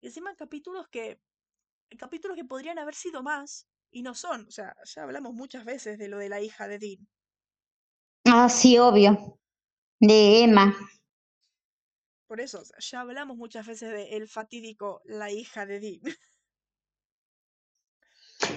[0.02, 1.20] Y encima capítulos que.
[1.98, 4.46] Capítulos que podrían haber sido más y no son.
[4.48, 7.08] O sea, ya hablamos muchas veces de lo de la hija de Dean.
[8.26, 9.40] Ah, sí, obvio.
[10.00, 10.76] De Emma.
[12.28, 16.02] Por eso, ya hablamos muchas veces de el fatídico La hija de Dean.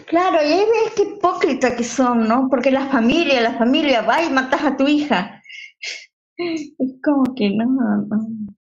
[0.09, 2.49] Claro, y ahí ves qué hipócrita que son, ¿no?
[2.49, 5.43] Porque la familia, la familia, va y matas a tu hija.
[6.41, 8.57] Es como que no, no.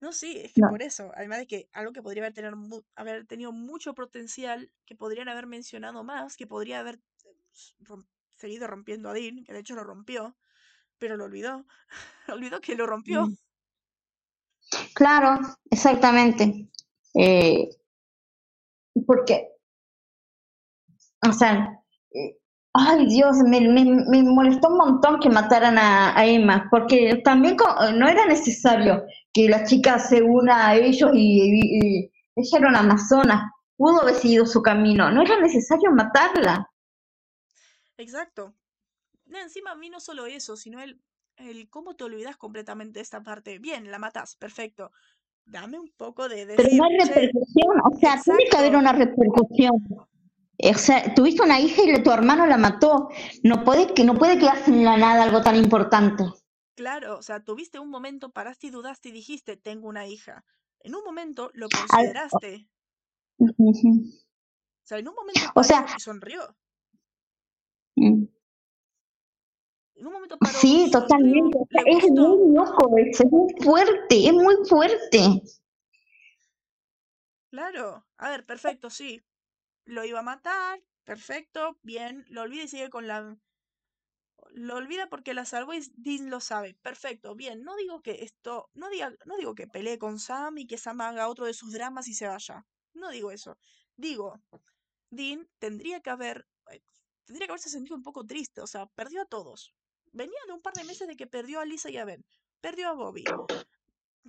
[0.00, 2.52] No, sí, es que por eso, además de que algo que podría haber, tener,
[2.96, 7.84] haber tenido mucho potencial, que podrían haber mencionado más, que podría haber eh,
[8.36, 10.36] seguido rompiendo a Dean, que de hecho lo rompió,
[10.98, 11.64] pero lo olvidó.
[12.28, 13.26] olvidó que lo rompió.
[13.26, 13.36] Mm.
[14.94, 16.68] Claro, exactamente.
[17.14, 17.70] Eh,
[19.06, 19.57] porque,
[21.28, 21.68] o sea,
[22.74, 27.56] ay Dios, me, me, me molestó un montón que mataran a, a Emma, porque también
[27.96, 32.68] no era necesario que la chica se una a ellos y, y- y ella era
[32.68, 36.70] una amazona, pudo haber seguido su camino, no era necesario matarla.
[37.98, 38.54] Exacto.
[39.32, 41.00] Encima a mí no solo eso, sino el,
[41.36, 43.58] el cómo te olvidas completamente de esta parte.
[43.58, 44.92] Bien, la matas, perfecto.
[45.46, 48.76] Dame un poco de Pero decir, no hay repercusión, o sea, tiene que haber exacto,
[48.76, 49.72] una repercusión.
[50.60, 53.08] O sea, tuviste una hija y tu hermano la mató.
[53.42, 56.24] No puede que no puede quedarse en la nada algo tan importante.
[56.74, 60.44] claro, o sea, tuviste un momento, paraste y dudaste y dijiste, tengo una hija.
[60.80, 62.68] En un momento lo Al- consideraste.
[63.40, 63.52] O
[64.84, 66.56] sea, en un momento O sea, y sonrió.
[67.96, 68.28] mm,
[69.96, 71.58] En un momento paró, sí, totalmente.
[71.86, 75.42] Es muy loco es muy fuerte, es muy fuerte.
[77.50, 78.06] Claro.
[78.16, 79.22] A ver, perfecto, sí.
[79.88, 82.26] Lo iba a matar, perfecto, bien.
[82.28, 83.38] Lo olvida y sigue con la...
[84.50, 86.74] Lo olvida porque la salvó y Dean lo sabe.
[86.82, 87.62] Perfecto, bien.
[87.62, 88.68] No digo que esto...
[88.74, 91.72] No, diga, no digo que pelee con Sam y que Sam haga otro de sus
[91.72, 92.66] dramas y se vaya.
[92.92, 93.58] No digo eso.
[93.96, 94.38] Digo,
[95.08, 96.46] Dean tendría que haber...
[96.70, 96.82] eh,
[97.24, 98.60] Tendría que haberse sentido un poco triste.
[98.60, 99.72] O sea, perdió a todos.
[100.12, 102.26] Venía de un par de meses de que perdió a Lisa y a Ben.
[102.60, 103.24] Perdió a Bobby.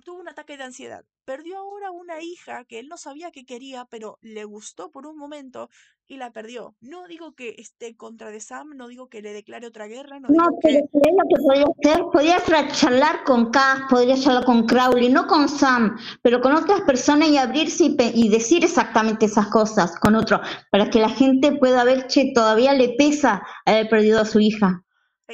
[0.00, 1.04] Tuvo un ataque de ansiedad.
[1.24, 5.16] Perdió ahora una hija que él no sabía que quería, pero le gustó por un
[5.16, 5.68] momento
[6.06, 6.76] y la perdió.
[6.80, 10.28] No digo que esté contra de Sam, no digo que le declare otra guerra, no
[10.28, 10.88] No, digo pero que...
[10.92, 12.04] ¿sabes lo que podría hacer?
[12.12, 16.82] Podría fra- charlar con Cass, podría charlar con Crowley, no con Sam, pero con otras
[16.82, 17.84] personas y abrirse
[18.14, 22.74] y, decir exactamente esas cosas con otro, para que la gente pueda ver, che, todavía
[22.74, 24.84] le pesa haber perdido a su hija.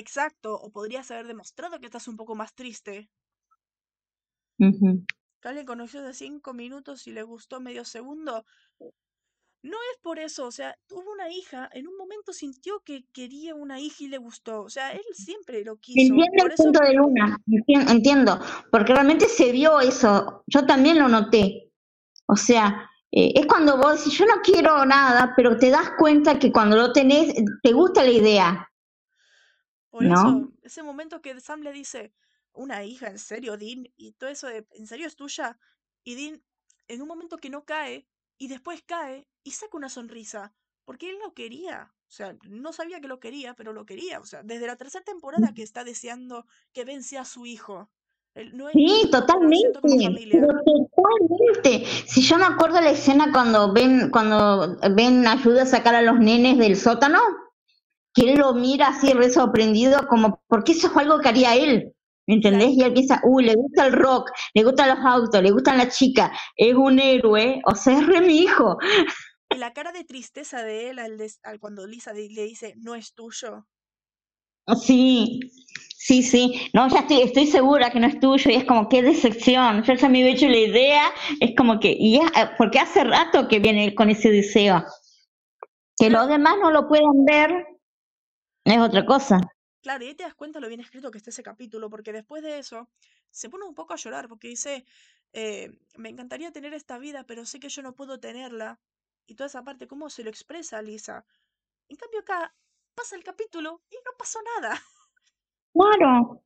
[0.02, 2.94] Exacto, o podrías haber demostrado que estás un poco más triste.
[4.58, 5.04] Ujú.
[5.40, 8.44] Que alguien conoció de cinco minutos y le gustó medio segundo.
[9.62, 13.54] No es por eso, o sea, tuvo una hija, en un momento sintió que quería
[13.54, 14.62] una hija y le gustó.
[14.62, 16.14] O sea, él siempre lo quiso.
[16.14, 18.38] Entiendo Por el eso punto de Luna, entien- entiendo,
[18.70, 21.72] porque realmente se vio eso, yo también lo noté.
[22.26, 26.38] O sea, eh, es cuando vos decís, yo no quiero nada, pero te das cuenta
[26.38, 28.70] que cuando lo tenés, te gusta la idea,
[29.90, 30.12] Por ¿no?
[30.14, 32.12] eso, ese momento que Sam le dice,
[32.56, 33.88] una hija, ¿en serio, Dean?
[33.96, 35.58] Y todo eso de, ¿en serio es tuya?
[36.04, 36.42] Y Dean,
[36.88, 38.06] en un momento que no cae,
[38.38, 41.92] y después cae, y saca una sonrisa, porque él lo quería.
[42.08, 44.20] O sea, no sabía que lo quería, pero lo quería.
[44.20, 47.90] O sea, desde la tercera temporada que está deseando que Ben sea su hijo.
[48.52, 51.86] No Sí, totalmente, totalmente.
[52.06, 56.18] Si yo me acuerdo la escena cuando ven, cuando ven ayuda a sacar a los
[56.18, 57.18] nenes del sótano,
[58.12, 61.94] que él lo mira así re sorprendido, como, porque eso es algo que haría él,
[62.26, 62.70] ¿me entendés?
[62.72, 65.96] Y él piensa, uy, le gusta el rock, le gustan los autos, le gustan las
[65.96, 68.78] chicas, es un héroe, o sea, es re mi hijo.
[69.48, 72.94] y la cara de tristeza de él al, des- al cuando Lisa le dice, no
[72.94, 73.66] es tuyo.
[74.82, 75.40] Sí,
[75.96, 76.70] sí, sí.
[76.74, 79.82] No, ya estoy, estoy segura que no es tuyo y es como qué decepción.
[79.84, 81.02] Yo ya me había hecho la idea,
[81.40, 84.84] es como que, y es, eh, porque hace rato que viene con ese deseo.
[85.98, 87.66] Que los demás no lo puedan ver
[88.66, 89.40] es otra cosa.
[89.86, 92.42] Claro, y ahí te das cuenta lo bien escrito que está ese capítulo, porque después
[92.42, 92.88] de eso
[93.30, 94.84] se pone un poco a llorar, porque dice,
[95.32, 98.80] eh, me encantaría tener esta vida, pero sé que yo no puedo tenerla.
[99.28, 101.24] Y toda esa parte, ¿cómo se lo expresa Lisa?
[101.88, 102.52] En cambio acá
[102.96, 104.76] pasa el capítulo y no pasó nada.
[105.72, 106.42] Claro,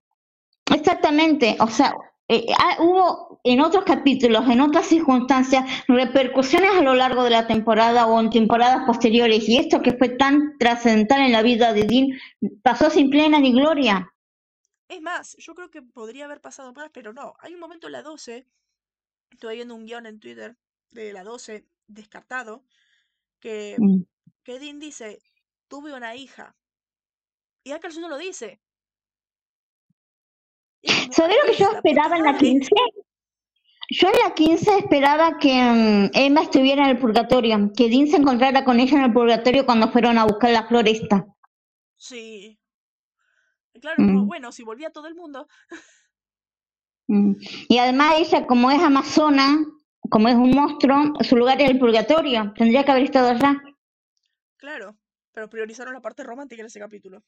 [0.74, 1.57] exactamente.
[1.61, 1.94] O sea,
[2.33, 7.49] eh, ah, hubo en otros capítulos, en otras circunstancias, repercusiones a lo largo de la
[7.49, 9.49] temporada o en temporadas posteriores.
[9.49, 12.07] Y esto que fue tan trascendental en la vida de Dean
[12.62, 14.12] pasó sin plena ni gloria.
[14.88, 17.35] Es más, yo creo que podría haber pasado más, pero no.
[17.40, 18.47] Hay un momento en la 12,
[19.31, 20.57] estoy viendo un guion en Twitter
[20.90, 22.64] de la 12, descartado,
[23.40, 24.03] que, Mm.
[24.45, 25.21] que Dean dice,
[25.69, 26.55] tuve una hija.
[27.64, 28.61] Y el no lo dice.
[30.83, 32.47] Es ¿Sabés lo que yo "Ah, la puta esperaba en la madre".
[32.47, 32.71] 15?
[33.93, 38.16] Yo en la 15 esperaba que mm, Emma estuviera en el purgatorio, que Dean se
[38.16, 41.27] encontrara con ella en el purgatorio cuando fueron a buscar la floresta.
[41.97, 42.57] Sí.
[43.81, 45.49] Claro, Mm, bueno, si volvía todo el mundo.
[47.09, 47.33] mm.
[47.69, 49.59] Y además ella, como es amazona,
[50.09, 53.61] como es un monstruo, su lugar era el purgatorio, tendría que haber estado allá.
[54.57, 54.97] Claro.
[55.33, 57.23] Pero priorizaron la parte romántica en ese capítulo.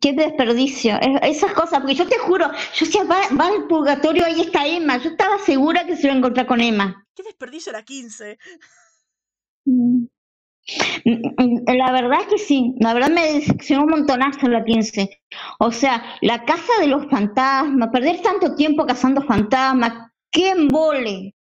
[0.00, 4.24] Qué desperdicio, Es- esas cosas, porque yo te juro, yo decía, va, va al purgatorio,
[4.24, 7.04] ahí está Emma, yo estaba segura que se iba a encontrar con Emma.
[7.14, 8.38] ¿Qué desperdicio era 15?
[9.66, 10.06] Mm.
[11.04, 15.20] Mm, La verdad que sí, la verdad me decepcionó un montonazo la 15.
[15.60, 21.35] O sea, la casa de los fantasmas, perder tanto tiempo cazando fantasmas, qué embole.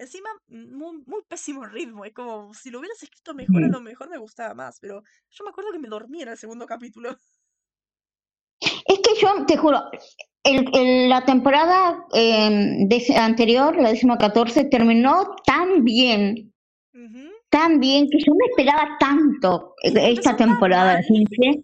[0.00, 2.06] Encima, muy, muy pésimo ritmo.
[2.06, 4.78] Es como si lo hubieras escrito mejor, a lo mejor me gustaba más.
[4.80, 7.10] Pero yo me acuerdo que me dormí en el segundo capítulo.
[8.60, 9.78] Es que yo, te juro,
[10.42, 16.52] el, el- la temporada eh, de- anterior, la décima 14, terminó tan bien,
[17.50, 21.00] tan bien, que yo no esperaba tanto eh, esta temporada.
[21.06, 21.62] 15.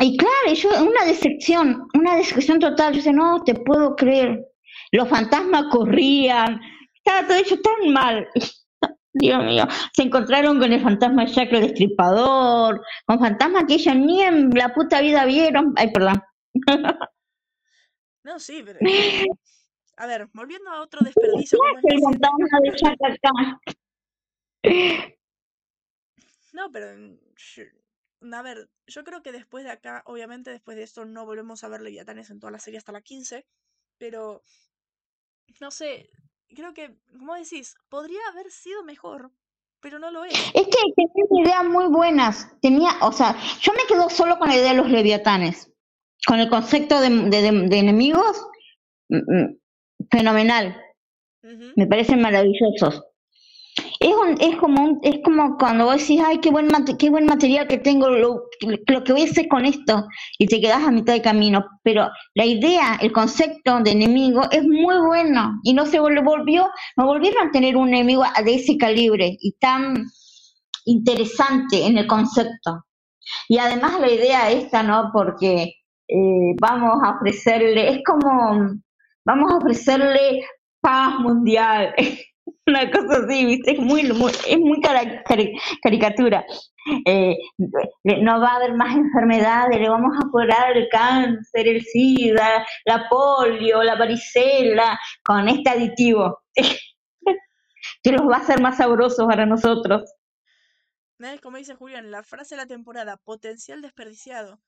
[0.00, 2.92] Y claro, yo, una decepción, una decepción total.
[2.92, 4.46] Yo decía, no te puedo creer.
[4.92, 6.60] Los fantasmas corrían,
[7.08, 8.28] estaba todo hecho tan mal.
[9.14, 13.96] Dios mío, se encontraron con el fantasma de Jack el Destripador, con fantasmas que ellos
[13.96, 15.72] ni en la puta vida vieron.
[15.76, 16.22] Ay, perdón.
[18.22, 18.78] No, sí, pero.
[19.96, 22.04] A ver, volviendo a otro desperdicio como es El 7.
[22.04, 23.60] fantasma de Jack acá.
[26.52, 26.96] No, pero...
[26.96, 27.72] mm, sh-
[28.32, 31.68] A ver, yo creo que después de acá, obviamente después de esto no volvemos a
[31.68, 33.44] ver Leviatanes en toda la serie hasta la 15.
[33.98, 34.42] Pero...
[35.60, 36.10] No sé,
[36.54, 39.30] creo que, como decís, podría haber sido mejor,
[39.80, 40.32] pero no lo es.
[40.54, 42.48] Es que tenía ideas muy buenas.
[42.60, 45.70] Tenía, o sea, yo me quedo solo con la idea de los leviatanes.
[46.26, 48.44] Con el concepto de, de- de- de enemigos,
[49.08, 49.58] mm, mm,
[50.10, 50.76] fenomenal.
[51.76, 53.04] Me parecen maravillosos.
[54.00, 57.78] Es, es como es como cuando vos decís, ay, qué buen, qué buen material que
[57.78, 58.42] tengo, lo,
[58.86, 60.06] lo que voy a hacer con esto,
[60.38, 61.64] y te quedas a mitad de camino.
[61.82, 66.68] Pero la idea, el concepto de enemigo es muy bueno, y no se vol- volvió,
[66.96, 70.04] no volvieron a tener un enemigo de ese calibre y tan
[70.86, 72.84] interesante en el concepto.
[73.48, 75.10] Y además la idea esta, ¿no?
[75.12, 75.74] Porque
[76.08, 78.72] eh, vamos a ofrecerle, es como,
[79.24, 80.44] vamos a ofrecerle
[80.80, 81.94] paz mundial,
[82.68, 83.72] una cosa así, ¿viste?
[83.72, 84.80] Es muy, es muy
[85.82, 86.44] caricatura.
[87.04, 92.64] Eh, no va a haber más enfermedades, le vamos a curar el cáncer, el SIDA,
[92.86, 96.38] la polio, la varicela, con este aditivo,
[98.02, 100.14] que los va a hacer más sabrosos para nosotros.
[101.42, 104.60] Como dice Julián, la frase de la temporada, potencial desperdiciado.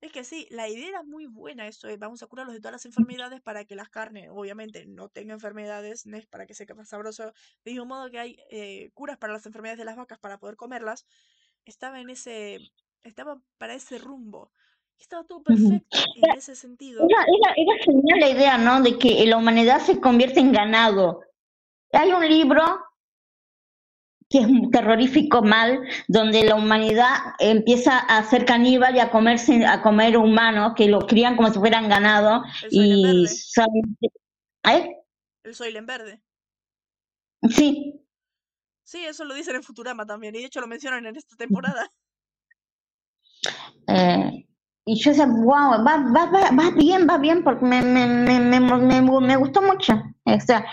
[0.00, 2.72] Es que sí, la idea era muy buena, eso de vamos a curarlos de todas
[2.72, 6.18] las enfermedades para que las carnes, obviamente, no tengan enfermedades, ¿no?
[6.30, 7.32] para que sea más sabroso.
[7.64, 10.54] De mismo modo que hay eh, curas para las enfermedades de las vacas para poder
[10.54, 11.04] comerlas,
[11.64, 12.58] estaba en ese,
[13.02, 14.52] estaba para ese rumbo.
[15.00, 17.06] Estaba todo perfecto en ese sentido.
[17.08, 18.82] Era, era, era genial la idea, ¿no?
[18.82, 21.22] De que la humanidad se convierte en ganado.
[21.92, 22.87] Hay un libro
[24.30, 29.64] que es un terrorífico mal, donde la humanidad empieza a ser caníbal y a comerse,
[29.64, 33.06] a comer humanos que lo crían como si fueran ganado y
[34.66, 34.96] ¿eh?
[35.44, 36.22] el Soylent Verde.
[37.48, 37.98] Sí,
[38.88, 41.92] Sí, eso lo dicen en Futurama también, y de hecho lo mencionan en esta temporada.
[43.86, 44.46] eh,
[44.86, 48.40] y yo decía, wow, va, va, va, va bien, va bien, porque me, me, me,
[48.40, 49.92] me, me, me gustó mucho.
[50.24, 50.64] O sea,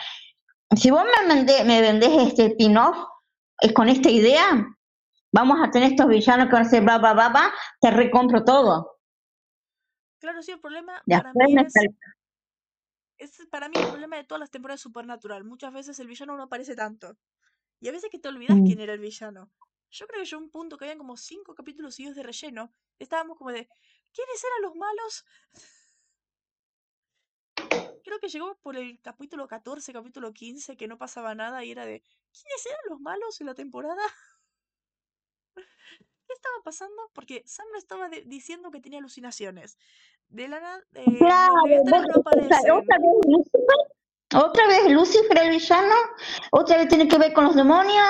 [0.78, 2.96] si vos me, vendés, me vendés este spin-off
[3.62, 4.68] eh, con esta idea,
[5.32, 8.44] vamos a tener estos villanos que van a ser bla, bla, bla, bla, te recompro
[8.44, 9.00] todo.
[10.20, 11.74] Claro, sí, el problema Ya para mí es,
[13.18, 15.44] es para mí el problema de todas las temporadas de Supernatural.
[15.44, 17.18] Muchas veces el villano no aparece tanto.
[17.80, 18.65] Y a veces que te olvidas Mm.
[18.65, 19.52] quién era el villano.
[19.91, 22.74] Yo creo que llegó un punto que habían como cinco capítulos seguidos de relleno.
[23.00, 23.70] Estábamos como de,
[24.13, 25.26] ¿quiénes eran los malos?
[28.04, 31.86] Creo que llegó por el capítulo 14, capítulo 15, que no pasaba nada y era
[31.86, 32.04] de,
[32.41, 34.04] ¿quiénes eran los malos en la temporada?
[35.56, 37.10] ¿Qué estaba pasando?
[37.13, 39.78] Porque Sam no estaba diciendo que tenía alucinaciones.
[40.28, 41.54] De la nada, eh, Claro,
[41.86, 43.76] no otra, vez Lucifer,
[44.34, 45.95] otra vez Lucifer el villano,
[46.52, 48.10] otra vez tiene que ver con los demonios,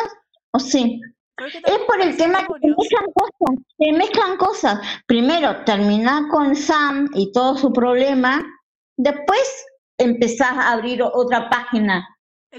[0.52, 1.02] o sí.
[1.38, 4.80] Es por el tema que se mezclan cosas, se mezclan cosas.
[5.06, 8.42] Primero terminás con Sam y todo su problema,
[8.96, 9.66] después
[9.98, 12.08] empezás a abrir otra página.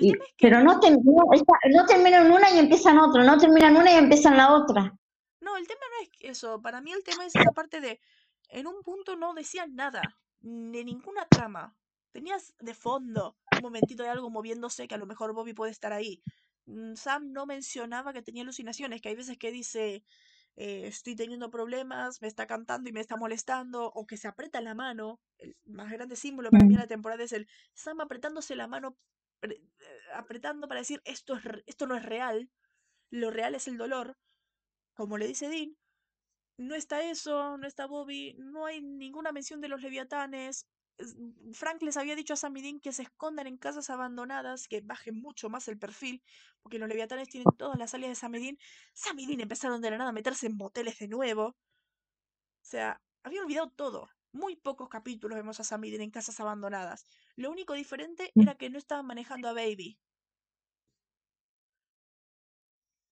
[0.01, 3.93] Y- es que pero no, te- no, terminan una y empiezan otra, no terminan una
[3.93, 4.95] y empiezan la otra.
[5.41, 6.61] No, el tema no es eso.
[6.61, 8.01] Para mí el tema es esa parte de,
[8.49, 10.03] en un punto no decían nada,
[10.41, 11.75] de ninguna trama.
[12.13, 15.93] Tenías de fondo un momentito de algo moviéndose que a lo mejor Bobby puede estar
[15.93, 16.23] ahí.
[16.67, 20.03] Mm, Sam no mencionaba que tenía alucinaciones, que hay veces que dice,
[20.57, 24.61] eh, estoy teniendo problemas, me está cantando y me está molestando, o que se aprieta
[24.61, 25.21] la mano.
[25.39, 26.83] El más grande símbolo para mí en Mm.
[26.83, 28.97] la temporada es el Sam apretándose la mano,
[30.15, 32.51] apretando para decir, esto, es, esto no es real,
[33.11, 34.17] lo real es el dolor
[34.95, 35.77] como le dice Dean,
[36.59, 40.69] no está eso, no está Bobby, no hay ninguna mención de los leviatanes.
[40.99, 41.17] es-
[41.53, 44.81] Frank les había dicho a Sam y Dean que se escondan en casas abandonadas, que
[44.83, 46.23] bajen mucho más el perfil,
[46.63, 48.59] porque los leviatanes tienen todas las alias de Sam y Dean.
[48.95, 51.49] Sam y Dean empezaron de la nada a meterse en moteles de nuevo.
[51.49, 51.57] O
[52.61, 54.09] sea, había olvidado todo.
[54.37, 57.07] Muy pocos capítulos vemos a Sam en casas abandonadas.
[57.37, 58.43] Lo único diferente Mm.
[58.43, 59.99] era que no estaban manejando a Baby.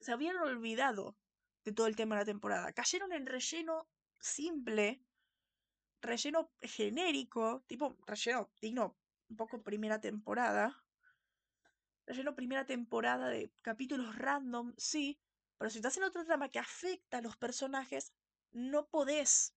[0.00, 1.16] Se habían olvidado
[1.64, 2.74] de todo el tema de la temporada.
[2.74, 3.88] Cayeron en relleno
[4.20, 5.02] simple,
[6.02, 8.98] relleno genérico, tipo relleno digno
[9.30, 10.84] un poco primera temporada.
[12.06, 15.18] Relleno primera temporada de capítulos random, sí,
[15.56, 18.12] pero si estás en otra trama que afecta a los personajes,
[18.52, 19.56] no podés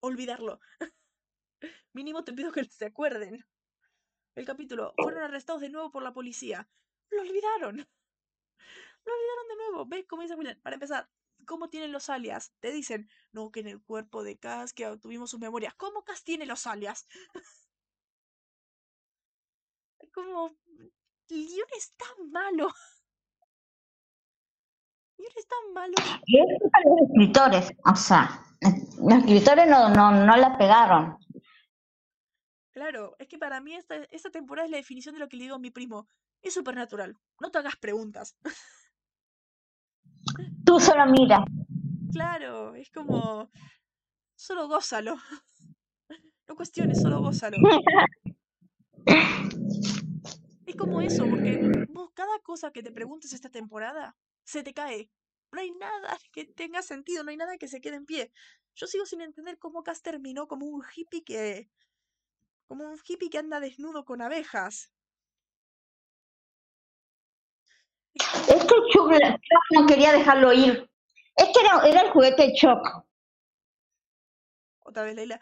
[0.00, 0.60] olvidarlo.
[1.92, 3.44] Mínimo te pido que se acuerden.
[4.34, 6.68] El capítulo, fueron arrestados de nuevo por la policía.
[7.10, 7.76] Lo olvidaron.
[7.76, 9.86] Lo olvidaron de nuevo.
[9.86, 10.60] ¿Ves cómo dice William?
[10.60, 11.08] Para empezar,
[11.46, 12.52] ¿cómo tienen los alias?
[12.60, 15.74] Te dicen, no, que en el cuerpo de Cass, que obtuvimos sus memorias.
[15.74, 17.08] ¿Cómo Cass tiene los alias?
[20.14, 20.56] Como.
[21.28, 21.46] El
[21.76, 22.70] es tan malo.
[25.18, 25.94] El es tan malo.
[26.26, 28.42] Y es para los escritores, o sea,
[28.98, 31.18] los escritores no, no, no la pegaron.
[32.78, 35.42] Claro, es que para mí esta, esta temporada es la definición de lo que le
[35.42, 36.08] digo a mi primo.
[36.40, 37.16] Es supernatural.
[37.40, 38.36] No te hagas preguntas.
[40.64, 41.44] Tú solo mira.
[42.12, 43.50] Claro, es como.
[44.36, 45.16] Solo gózalo.
[46.46, 47.56] No cuestiones, solo gózalo.
[50.66, 55.10] Es como eso, porque vos cada cosa que te preguntes esta temporada se te cae.
[55.50, 58.30] No hay nada que tenga sentido, no hay nada que se quede en pie.
[58.76, 61.68] Yo sigo sin entender cómo Cass terminó como un hippie que.
[62.68, 64.92] Como un hippie que anda desnudo con abejas.
[68.14, 69.10] Es Es que Chuck,
[69.70, 70.88] no quería dejarlo ir.
[71.34, 73.06] Es que era, era el juguete de Chuck.
[74.80, 75.40] Otra vez Leila.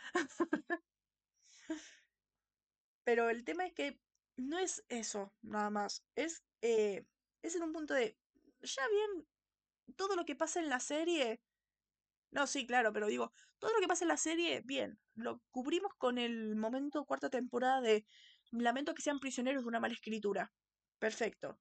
[3.04, 4.00] Pero el tema es que
[4.36, 6.04] no es eso, nada más.
[6.14, 7.06] Es, eh,
[7.42, 8.16] es en un punto de.
[8.60, 9.26] Ya bien,
[9.96, 11.40] todo lo que pasa en la serie.
[12.30, 15.94] No, sí, claro, pero digo, todo lo que pasa en la serie, bien, lo cubrimos
[15.94, 18.04] con el momento cuarta temporada de
[18.52, 20.52] Lamento que sean prisioneros de una mala escritura.
[20.98, 21.58] Perfecto.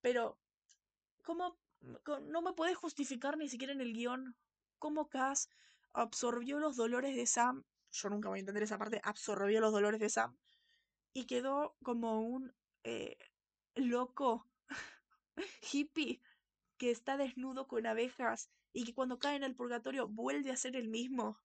[0.00, 0.38] Pero,
[1.24, 1.58] ¿cómo
[2.22, 4.36] no me podés justificar ni siquiera en el guion
[4.78, 5.48] cómo Cass
[5.92, 7.64] absorbió los dolores de Sam?
[7.90, 10.36] Yo nunca voy a entender esa parte, absorbió los dolores de Sam
[11.12, 12.54] y quedó como un
[12.84, 13.16] eh,
[13.74, 14.46] loco
[15.72, 16.20] hippie
[16.76, 20.76] que está desnudo con abejas y que cuando cae en el purgatorio vuelve a ser
[20.76, 21.38] el mismo.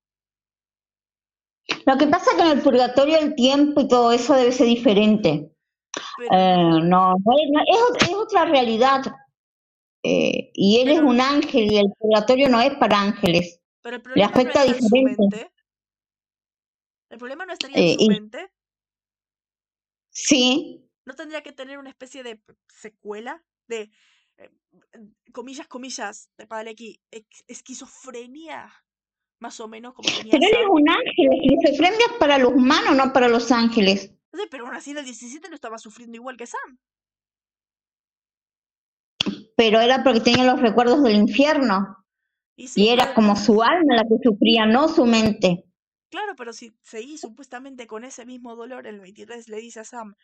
[1.86, 4.68] Lo que pasa es que en el purgatorio el tiempo y todo eso debe ser
[4.68, 5.56] diferente.
[6.18, 7.16] Pero Eh, no,
[8.00, 9.02] es, otra realidad.
[10.04, 13.62] Eh, y él es un ángel y el purgatorio no es para ángeles.
[13.82, 15.52] pero el Le problema no afecta diferente.
[17.10, 18.52] El problema no estaría en Eh, su mente.
[20.10, 23.90] sí, No tendría que tener una especie de secuela de,
[25.34, 28.72] comillas, comillas, de Padalecki, ex- esquizofrenia,
[29.40, 31.30] más o menos como tenía pero él es un ángel.
[31.44, 34.12] Esquizofrenia es para los humanos, no para los ángeles.
[34.34, 36.80] Sí, pero aún así en el 17 lo estaba sufriendo igual que Sam.
[39.56, 41.98] Pero era porque tenía los recuerdos del infierno.
[42.56, 45.66] Y sí, Y era pero como su alma la que sufría, no su mente.
[46.10, 50.16] claro, pero si seguí supuestamente con ese mismo dolor, el 23 le dice a Sam,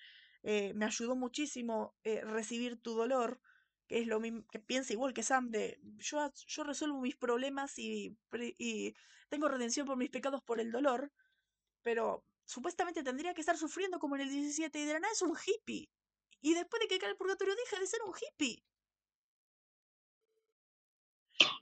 [0.43, 3.39] eh, me ayudó muchísimo eh, recibir tu dolor,
[3.87, 7.79] que es lo mismo, que piensa igual que Sam, de yo, yo resuelvo mis problemas
[7.79, 8.17] y,
[8.57, 8.93] y
[9.29, 11.11] tengo redención por mis pecados por el dolor,
[11.81, 15.21] pero supuestamente tendría que estar sufriendo como en el 17 y de la nada es
[15.21, 15.89] un hippie.
[16.41, 18.63] Y después de que cae el purgatorio deja de ser un hippie.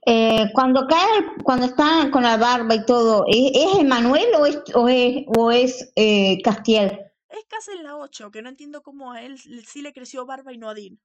[0.06, 4.62] Eh, cuando cae, cuando está con la barba y todo, ¿es, es Emanuel o es,
[4.74, 7.00] o es, o es eh, Castiel?
[7.28, 10.52] Es casi en la 8, que no entiendo cómo a él sí le creció barba
[10.52, 10.98] y no a Dean.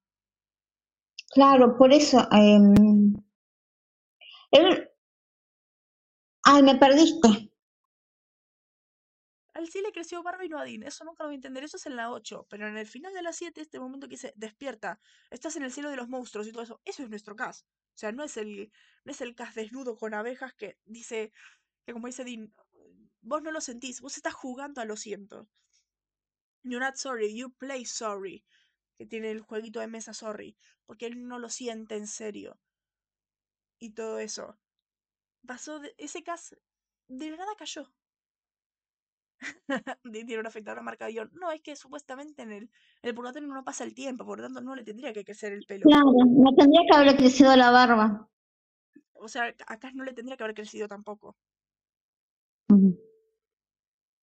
[1.34, 2.28] Claro, por eso.
[2.32, 3.14] em,
[4.52, 4.90] él,
[6.44, 7.52] ay, me perdiste.
[9.54, 10.84] A él sí le creció barba y no a Dean.
[10.84, 11.64] Eso nunca lo voy a entender.
[11.64, 12.48] Eso es en la 8.
[12.50, 15.72] Pero en el final de la 7, este momento que dice, despierta, estás en el
[15.72, 16.82] cielo de los monstruos y todo eso.
[16.86, 17.66] Eso es nuestro Cas.
[17.96, 18.72] O sea, no es el,
[19.04, 21.32] no es el Cas desnudo con abejas que dice,
[21.86, 22.54] que como dice Dean,
[23.22, 25.48] vos no lo sentís, vos estás jugando a lo siento.
[26.64, 28.44] You're not sorry, you play sorry.
[29.02, 30.56] Que tiene el jueguito de mesa sorry.
[30.86, 32.60] Porque él no lo siente en serio.
[33.80, 34.60] Y todo eso.
[35.44, 36.56] Pasó de, ese Cas
[37.08, 37.92] de la nada cayó.
[40.04, 41.32] tiene una afectadora marca de guion.
[41.34, 44.44] No, es que supuestamente en el, en el purgatorio no pasa el tiempo, por lo
[44.44, 45.90] tanto no le tendría que crecer el pelo.
[45.90, 48.30] Claro, no tendría que haberle crecido la barba.
[49.14, 51.36] O sea, a Cass no le tendría que haber crecido tampoco.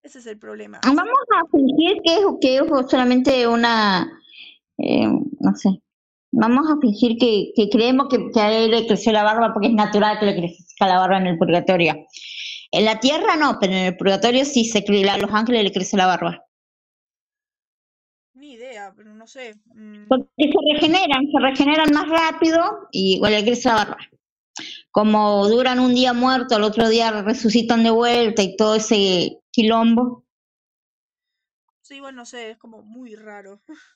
[0.03, 0.81] Ese es el problema.
[0.85, 4.23] Vamos a fingir que es, que es solamente una,
[4.79, 5.71] eh, no sé,
[6.33, 9.69] vamos a fingir que, que creemos que, que a él le creció la barba porque
[9.69, 11.95] es natural que le crezca la barba en el purgatorio.
[12.73, 15.73] En la tierra no, pero en el purgatorio sí se cre- a los ángeles le
[15.73, 16.45] crece la barba.
[18.35, 19.59] Ni idea, pero no sé.
[19.75, 23.99] mm, Porque se regeneran, se regeneran más rápido y igual le crece la barba.
[24.93, 30.25] Como duran un día muerto, al otro día resucitan de vuelta y todo ese quilombo.
[31.81, 33.63] Sí, bueno, no sé, es como muy raro.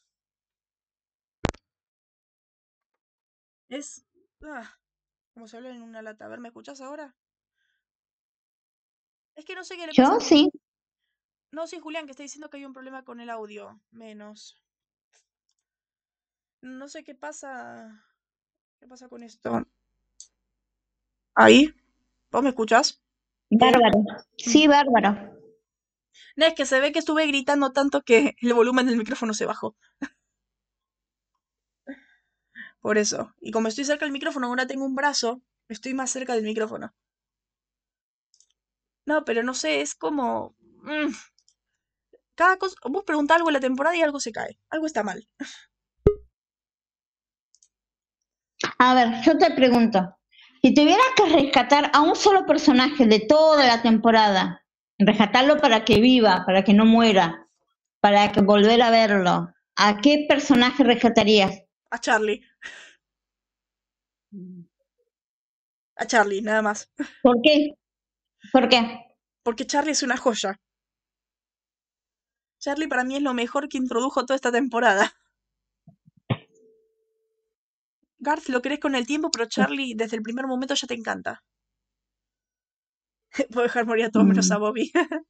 [3.71, 4.05] Es.
[4.43, 4.79] ah,
[5.33, 6.27] como se habla en una lata.
[6.27, 7.17] A ver, ¿me escuchás ahora?
[9.37, 10.03] Es que no sé qué le pasa.
[10.03, 10.51] Yo sí.
[11.53, 13.81] No, sí, Julián, que está diciendo que hay un problema con el audio.
[13.91, 14.63] Menos.
[16.61, 18.05] No sé qué pasa.
[18.79, 19.67] ¿Qué pasa con esto?
[21.35, 21.73] ¿Ahí?
[22.31, 23.03] ¿Vos me escuchás?
[23.51, 24.05] Bárbaro.
[24.37, 25.39] Sí, bárbaro.
[26.37, 29.47] No, es que se ve que estuve gritando tanto que el volumen del micrófono se
[29.47, 29.77] bajó.
[32.81, 33.35] Por eso.
[33.41, 36.93] Y como estoy cerca del micrófono, ahora tengo un brazo, estoy más cerca del micrófono.
[39.07, 40.55] No, pero no sé, es como...
[40.83, 41.13] mm,
[42.35, 42.75] Cada cosa...
[42.89, 44.59] Vos preguntás algo en la temporada y algo se cae.
[44.71, 45.29] Algo está mal.
[48.79, 50.17] A ver, yo te pregunto,
[50.63, 54.65] si tuvieras que rescatar a un solo personaje de toda la temporada,
[54.99, 57.49] rescatarlo para que viva, para que no muera,
[58.01, 61.63] para que volver a verlo, ¿a qué personaje rescatarías?
[61.91, 62.41] A Charlie.
[65.97, 66.91] A Charlie, nada más.
[67.23, 67.75] ¿Por qué?
[68.53, 68.99] ¿Por qué?
[69.43, 70.57] Porque Charlie es una joya.
[72.59, 75.13] Charlie para mí es lo mejor que introdujo toda esta temporada.
[78.19, 81.43] Garth lo crees con el tiempo, pero Charlie desde el primer momento ya te encanta.
[83.51, 84.61] Puedo dejar morir a todos menos a Mm.
[84.61, 84.93] Bobby.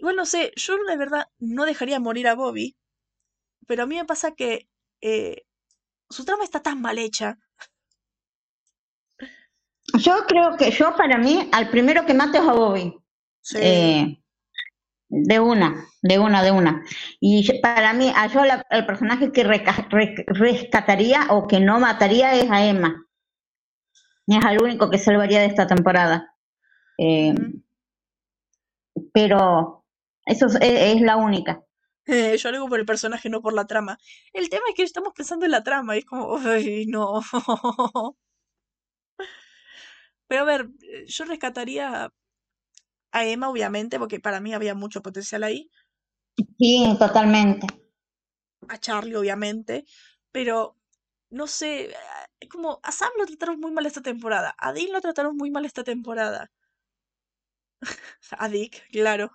[0.00, 2.76] Igual no sé, yo de verdad no dejaría morir a Bobby,
[3.66, 4.68] pero a mí me pasa que
[5.00, 5.44] eh,
[6.10, 7.38] su trama está tan mal hecha.
[9.98, 12.94] Yo creo que yo para mí, al primero que mato es a Bobby.
[13.40, 13.58] Sí.
[13.60, 14.18] Eh,
[15.08, 16.82] de una, de una, de una.
[17.20, 21.78] Y para mí, a yo la- el personaje que reca- re- rescataría o que no
[21.78, 23.06] mataría es a Emma.
[24.26, 26.34] Es el único que salvaría de esta temporada.
[26.98, 27.34] Eh,
[29.12, 29.84] pero
[30.24, 31.62] eso es, es la única.
[32.06, 33.98] Eh, yo algo por el personaje, no por la trama.
[34.32, 37.20] El tema es que estamos pensando en la trama y es como, ay, no.
[40.28, 40.68] Pero a ver,
[41.06, 42.12] yo rescataría
[43.12, 45.70] a Emma, obviamente, porque para mí había mucho potencial ahí.
[46.58, 47.66] Sí, totalmente.
[48.68, 49.84] A Charlie, obviamente.
[50.32, 50.76] Pero,
[51.30, 51.94] no sé,
[52.50, 54.54] como a Sam lo trataron muy mal esta temporada.
[54.58, 56.50] A Dean lo trataron muy mal esta temporada.
[58.38, 59.30] A Dick, claro.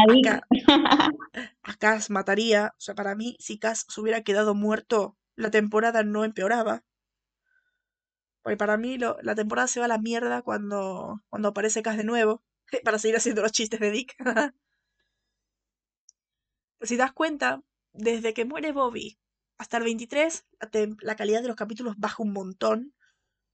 [0.00, 0.22] Ahí.
[0.26, 0.46] Acá,
[1.70, 2.62] a Cass mataría.
[2.78, 6.84] O sea, para mí, si Cass se hubiera quedado muerto, la temporada no empeoraba.
[8.42, 11.96] Porque para mí lo- la temporada se va a la mierda cuando, cuando aparece Cass
[11.96, 12.42] de nuevo.
[12.84, 14.14] Para seguir haciendo los chistes de Dick.
[16.82, 17.62] si das cuenta,
[17.92, 19.18] desde que muere Bobby
[19.58, 20.70] hasta el 23, la,
[21.00, 22.94] la calidad de los capítulos baja un montón.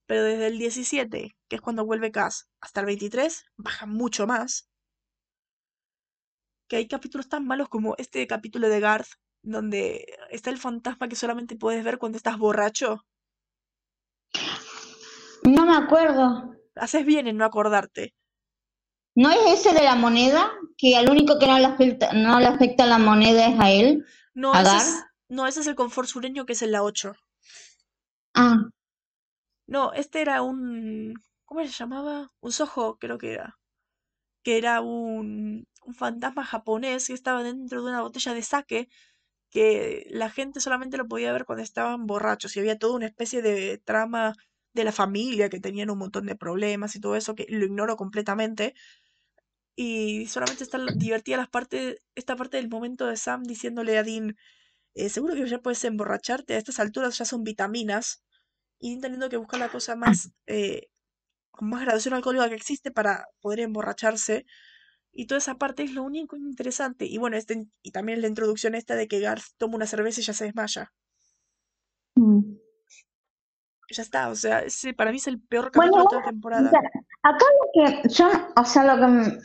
[0.06, 4.68] Pero desde el 17, que es cuando vuelve Cass, hasta el 23, baja mucho más.
[6.68, 9.08] Que hay capítulos tan malos como este capítulo de Garth,
[9.42, 13.04] donde está el fantasma que solamente puedes ver cuando estás borracho.
[15.44, 16.54] No me acuerdo.
[16.74, 18.14] Haces bien en no acordarte.
[19.14, 20.52] ¿No es ese de la moneda?
[20.76, 24.04] Que al único que no le afecta, no le afecta la moneda es a él.
[24.34, 24.88] No, ¿A ese Garth?
[24.88, 27.14] es, no, ese es el confort sureño que es en la 8.
[28.34, 28.68] Ah,
[29.66, 31.14] No, este era un...
[31.44, 32.30] ¿Cómo se llamaba?
[32.40, 33.58] Un sojo, creo que era.
[34.48, 38.88] Que era un, fantasma japonés que estaba dentro de una botella de sake
[39.50, 43.42] que la gente solamente lo podía ver cuando estaban borrachos y había toda una especie
[43.42, 44.32] de trama
[44.72, 47.96] de la familia que tenían un montón de problemas y todo eso que lo ignoro
[47.98, 48.72] completamente
[49.76, 54.34] y solamente está divertida las partes esta parte del momento de Sam diciéndole a Dean
[54.94, 58.22] "Eh, seguro que ya puedes emborracharte a estas alturas ya son vitaminas
[58.80, 60.88] y teniendo que buscar la cosa más eh,
[61.60, 64.46] más graduación alcohólica que existe para poder emborracharse
[65.12, 67.04] y toda esa parte es lo único interesante.
[67.04, 70.24] Y bueno, este, y también la introducción esta de que Garth toma una cerveza y
[70.24, 70.92] ya se desmaya.
[72.14, 72.56] mm.
[73.90, 76.30] Ya está, o sea, ese para mí es el peor Bueno, capítulo de toda la
[76.30, 76.68] temporada.
[77.22, 79.38] Acá lo que yo, o sea, lo que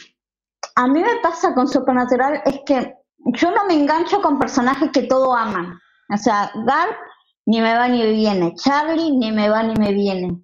[0.75, 5.03] a mí me pasa con Supernatural es que yo no me engancho con personajes que
[5.03, 5.79] todo aman.
[6.13, 6.97] O sea, Garth
[7.45, 10.42] ni me va ni me viene, Charlie ni me va ni me viene.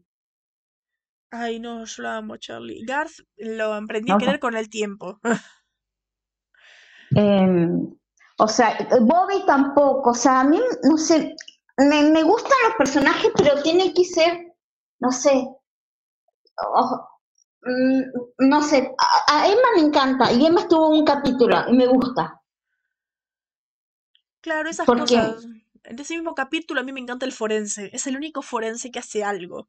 [1.32, 2.84] Ay, no, yo la amo, Charlie.
[2.86, 5.19] Garth lo aprendí a No, querer con el tiempo.
[7.15, 7.97] Em,
[8.38, 11.36] o sea, Bobby tampoco, o sea, a mí, no sé,
[11.77, 14.53] me, me gustan los personajes, pero tiene que ser,
[14.99, 15.47] no sé,
[16.61, 17.07] oh,
[17.63, 18.93] mm, no sé,
[19.27, 22.39] a, a Emma me encanta, y Emma estuvo en un capítulo, y me gusta,
[24.41, 25.45] Claro, esas porque, cosas.
[25.84, 27.89] En ese mismo capítulo a mí me encanta el forense.
[27.93, 29.67] Es el único forense que hace algo.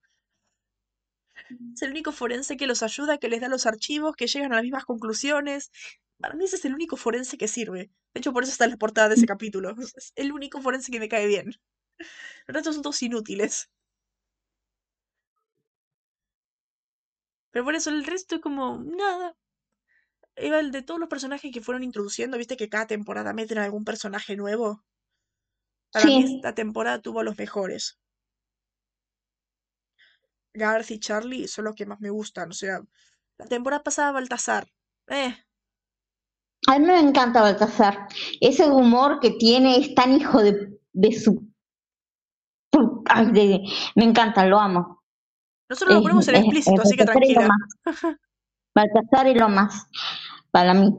[1.74, 4.56] Es el único forense que los ayuda, que les da los archivos, que llegan a
[4.56, 5.70] las mismas conclusiones.
[6.18, 7.90] Para mí ese es el único forense que sirve.
[8.12, 9.74] De hecho, por eso está en la portada de ese capítulo.
[9.96, 11.52] Es el único forense que me cae bien.
[12.46, 13.70] Los restos son todos inútiles.
[17.50, 19.36] Pero por eso el resto es como nada.
[20.36, 23.84] Eva, el de todos los personajes que fueron introduciendo, viste que cada temporada meten algún
[23.84, 24.84] personaje nuevo.
[25.92, 27.98] Para mí sí, esta temporada tuvo los mejores.
[30.54, 32.50] Garth y Charlie son los que más me gustan.
[32.50, 32.80] O sea,
[33.38, 34.66] la temporada pasada Baltasar.
[35.08, 35.34] Eh,
[36.68, 38.06] a mí me encanta Baltasar,
[38.40, 41.48] ese humor que tiene es tan hijo de, de su,
[43.06, 43.62] ay, de-
[43.96, 45.02] me encanta, lo amo,
[45.68, 47.48] nosotros lo es, ponemos en es, es explícito, así que tranquila.
[47.48, 47.58] más,
[48.74, 49.86] Baltasar y lo más,
[50.50, 50.90] para mí.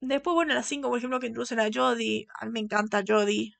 [0.00, 2.26] Después, bueno, las cinco, por ejemplo, que introducen a Jodie.
[2.38, 3.54] A mí me encanta Jodie.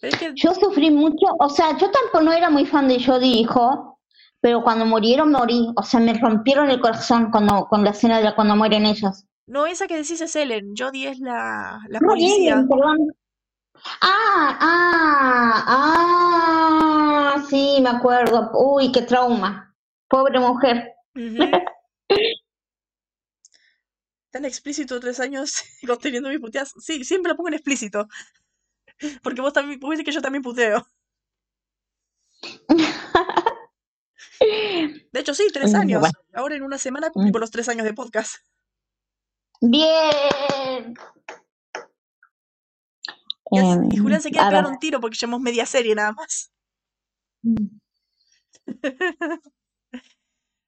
[0.00, 3.02] Pero es que Yo sufrí mucho, o sea, yo tampoco no era muy fan de
[3.02, 3.98] Jodie hijo,
[4.40, 8.34] pero cuando murieron morí, o sea, me rompieron el corazón cuando con la escena de
[8.34, 9.24] cuando mueren ellos.
[9.46, 10.74] no esa que decís es Ellen.
[10.76, 12.54] Jodie es la, la No, policía.
[12.54, 12.98] Ellen, perdón.
[14.02, 15.64] Ah, ah,
[17.36, 18.50] ah, sí, me acuerdo.
[18.54, 19.74] Uy, qué trauma.
[20.08, 20.92] Pobre mujer.
[24.30, 26.72] Tan explícito tres años conteniendo mis puteadas.
[26.78, 28.06] Sí, siempre lo pongo en explícito.
[29.22, 30.86] Porque vos también, vos que yo también puteo.
[35.12, 36.00] De hecho, sí, tres años.
[36.00, 38.36] Bueno, Ahora en una semana cumplimos los tres años de podcast.
[39.60, 40.94] bien.
[43.50, 44.72] Y, y Julián Em, se quiere a pegar ver.
[44.72, 46.52] un tiro porque llevamos media serie nada más.
[47.42, 47.78] Mm.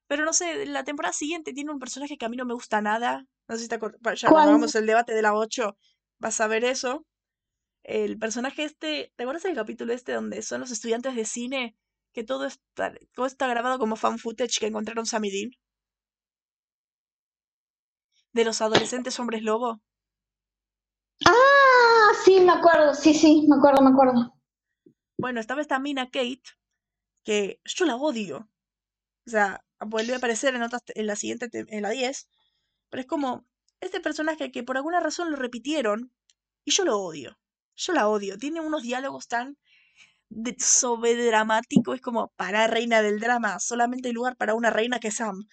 [0.07, 2.81] Pero no sé, la temporada siguiente tiene un personaje que a mí no me gusta
[2.81, 3.25] nada.
[3.47, 4.19] No sé si te acuerdas.
[4.19, 5.77] Ya hagamos el debate de la 8
[6.19, 7.05] vas a ver eso.
[7.83, 11.77] El personaje este, ¿te acuerdas del capítulo este donde son los estudiantes de cine?
[12.13, 15.51] Que todo está, todo está grabado como fan footage que encontraron Sam y Dean.
[18.33, 19.79] De los adolescentes hombres lobo.
[21.25, 24.33] Ah, sí, me acuerdo, sí, sí, me acuerdo, me acuerdo.
[25.17, 26.41] Bueno, estaba esta mina Kate,
[27.23, 28.49] que yo la odio.
[29.27, 32.29] O sea, vuelve a aparecer en, otras, en la siguiente, te- en la 10.
[32.89, 33.45] Pero es como
[33.81, 36.13] este personaje que por alguna razón lo repitieron
[36.65, 37.39] y yo lo odio.
[37.75, 38.37] Yo la odio.
[38.37, 39.57] Tiene unos diálogos tan
[40.59, 41.95] sobredramáticos.
[41.95, 45.47] Es como, para reina del drama, solamente hay lugar para una reina que es Sam.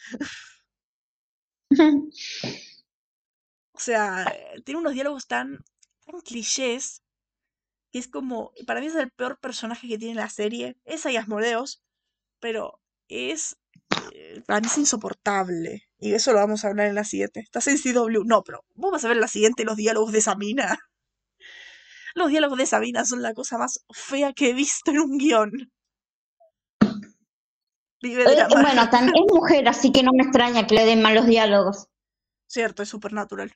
[3.72, 5.58] O sea, eh, tiene unos diálogos tan,
[6.04, 7.02] tan clichés
[7.92, 10.76] que es como, para mí es el peor personaje que tiene la serie.
[10.84, 11.82] Esa y Asmodeus,
[12.40, 13.58] pero es,
[14.14, 15.88] eh, para mí es insoportable.
[15.98, 17.40] Y de eso lo vamos a hablar en la siguiente.
[17.40, 18.24] Estás en CW.
[18.24, 20.78] No, pero vos vas a ver en la siguiente los diálogos de Samina.
[22.18, 25.52] Los diálogos de Sabina son la cosa más fea que he visto en un guion.
[28.02, 28.62] Vive Eh, drama.
[28.62, 31.86] bueno, tan, es mujer, así que no me extraña que le den malos diálogos.
[32.48, 33.52] Cierto, es supernatural.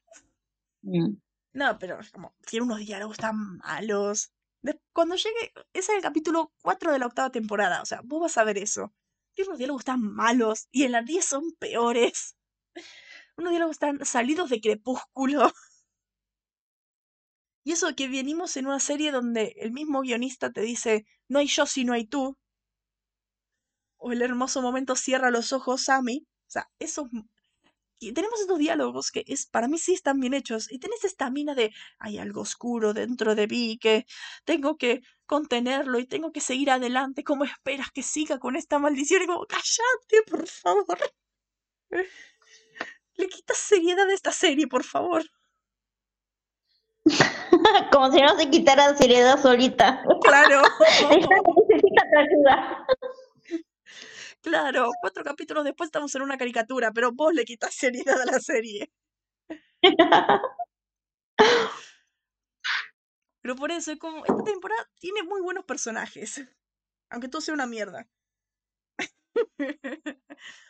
[0.82, 1.14] Mm.
[1.54, 4.32] No, pero como, tiene unos diálogos tan malos.
[4.62, 7.82] De- cuando llegue, ese es el capítulo 4 de la octava temporada.
[7.82, 8.92] O sea, vos vas a ver eso.
[9.34, 10.68] Tiene unos diálogos tan malos.
[10.70, 12.36] Y en la 10 son peores.
[13.36, 15.50] Unos diálogos tan salidos de crepúsculo.
[17.64, 21.46] Y eso que venimos en una serie donde el mismo guionista te dice, no hay
[21.46, 22.36] yo si no hay tú.
[23.96, 26.26] O el hermoso momento cierra los ojos, Sammy.
[26.48, 27.08] O sea, esos
[28.02, 31.30] y tenemos estos diálogos que es para mí sí están bien hechos y tenés esta
[31.30, 34.06] mina de hay algo oscuro dentro de mí que
[34.44, 39.22] tengo que contenerlo y tengo que seguir adelante ¿cómo esperas que siga con esta maldición?
[39.22, 40.98] y como cállate por favor
[43.16, 45.22] le quitas seriedad a esta serie por favor
[47.92, 50.02] Como si no se quitara seriedad solita.
[50.22, 50.62] claro
[51.10, 52.86] necesita ayuda.
[54.42, 58.40] claro cuatro capítulos después estamos en una caricatura pero vos le quitas seriedad a la
[58.40, 58.90] serie
[63.42, 66.44] pero por eso es como esta temporada tiene muy buenos personajes
[67.10, 68.06] aunque todo sea una mierda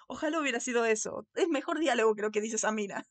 [0.09, 1.27] Ojalá hubiera sido eso.
[1.35, 3.05] Es mejor diálogo que lo que dice Samina.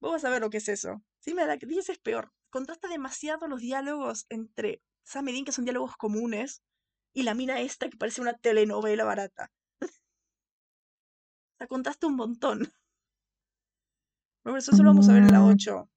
[0.00, 1.02] Vos vas a ver lo que es eso.
[1.28, 2.32] Sí, me la que dices es peor.
[2.48, 6.62] Contrasta demasiado los diálogos entre Sam y Dean, que son diálogos comunes,
[7.12, 9.52] Y la mina esta que parece una telenovela barata.
[11.58, 12.72] La contaste un montón.
[14.42, 15.50] Bueno, eso solo vamos a ver en la Mm.
[15.50, 15.90] 8.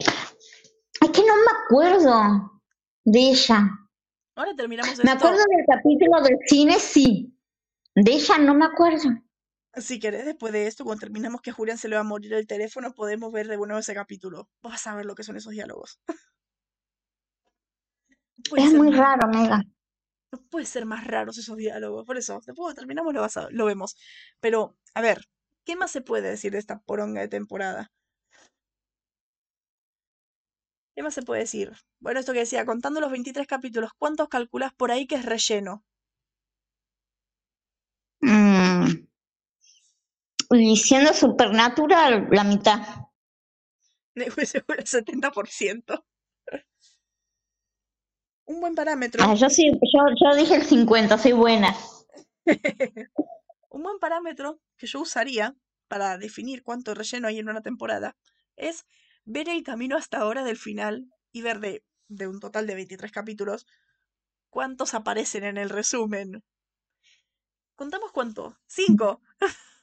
[0.00, 2.60] Es que no me acuerdo
[3.04, 3.70] de ella.
[4.34, 5.26] Ahora terminamos Me esto.
[5.28, 7.38] acuerdo del capítulo del cine, sí.
[7.94, 9.10] De ella no me acuerdo.
[9.76, 12.46] Si querés, después de esto, cuando terminamos que Julián se le va a morir el
[12.46, 14.48] teléfono, podemos ver de nuevo ese capítulo.
[14.62, 16.00] Vos vas a ver lo que son esos diálogos.
[18.56, 19.62] Es muy más- raro, Mega.
[20.32, 22.04] No puede ser más raros esos diálogos.
[22.06, 23.96] Por eso, después cuando terminamos lo, vas a- lo vemos.
[24.40, 25.26] Pero, a ver,
[25.64, 27.90] ¿qué más se puede decir de esta poronga de temporada?
[30.96, 31.72] ¿Qué más se puede decir?
[32.00, 35.84] Bueno, esto que decía, contando los 23 capítulos, ¿cuántos calculás por ahí que es relleno?
[40.50, 42.80] Y siendo supernatural, la mitad.
[44.14, 46.04] Seguro el 70%.
[48.46, 49.24] Un buen parámetro.
[49.24, 51.74] Ah, yo sí, yo, yo dije el 50, soy buena.
[53.70, 55.56] Un buen parámetro que yo usaría
[55.88, 58.16] para definir cuánto relleno hay en una temporada
[58.56, 58.84] es
[59.24, 63.10] ver el camino hasta ahora del final y ver de, de un total de 23
[63.10, 63.66] capítulos
[64.50, 66.44] cuántos aparecen en el resumen.
[67.74, 68.56] ¿Contamos cuánto?
[68.66, 69.20] ¡Cinco!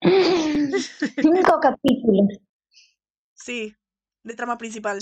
[1.20, 2.38] Cinco capítulos.
[3.34, 3.74] Sí,
[4.22, 4.98] de trama principal.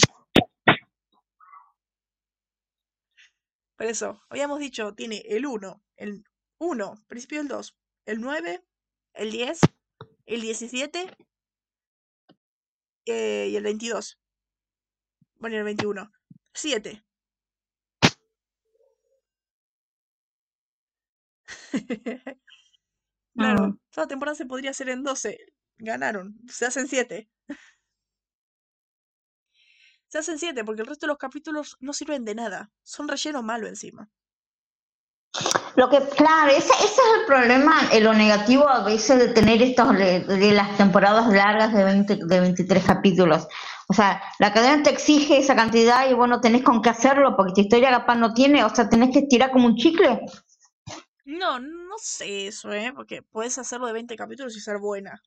[3.76, 6.24] Por eso, habíamos dicho, tiene el 1, el
[6.59, 7.76] 1, principio del 2,
[8.07, 8.64] el 9,
[9.14, 9.61] el 10,
[10.26, 11.16] el 17
[13.07, 14.18] eh, y el 22.
[15.36, 16.11] Bueno, y el 21.
[16.55, 17.05] 7.
[23.34, 25.36] claro, Toda temporada se podría hacer en 12.
[25.78, 27.28] Ganaron, se hacen 7.
[30.07, 32.70] Se hacen 7 porque el resto de los capítulos no sirven de nada.
[32.84, 34.09] Son relleno malo encima.
[35.74, 39.61] Lo que, claro, ese, ese es el problema, eh, lo negativo a veces de tener
[39.62, 43.49] estos, de, las temporadas largas de, 20, de 23 capítulos.
[43.88, 47.55] O sea, la cadena te exige esa cantidad y bueno, tenés con qué hacerlo porque
[47.55, 50.20] tu historia capaz no tiene, o sea, tenés que estirar como un chicle.
[51.24, 51.59] No
[52.01, 52.92] sé eso, ¿eh?
[52.94, 55.20] Porque puedes hacerlo de 20 capítulos y ser buena.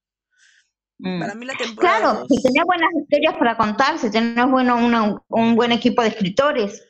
[1.00, 1.20] Mm.
[1.20, 5.16] Para mí la temporada Claro, si tenés buenas historias para contar, si tenés bueno, una-
[5.30, 6.84] un buen equipo de escritores.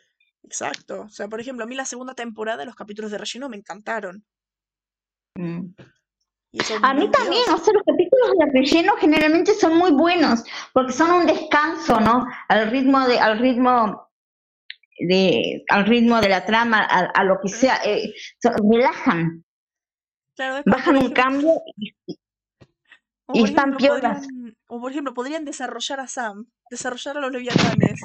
[0.44, 1.02] Exacto.
[1.04, 4.26] O sea, por ejemplo, a mí la segunda temporada, los capítulos de relleno me encantaron.
[5.36, 5.74] Mm.
[6.84, 11.10] A mí también, o sea, los capítulos de relleno generalmente son muy buenos, porque son
[11.12, 12.26] un descanso, ¿no?
[12.50, 14.10] Al ritmo de, al ritmo
[15.00, 19.46] de, al ritmo de la trama, a, a lo que sea, eh, so- relajan,
[20.42, 21.62] Claro, bajan un cambio.
[23.32, 24.28] y están piolas.
[24.66, 28.02] o por ejemplo, podrían desarrollar a Sam, desarrollar a los leviatanes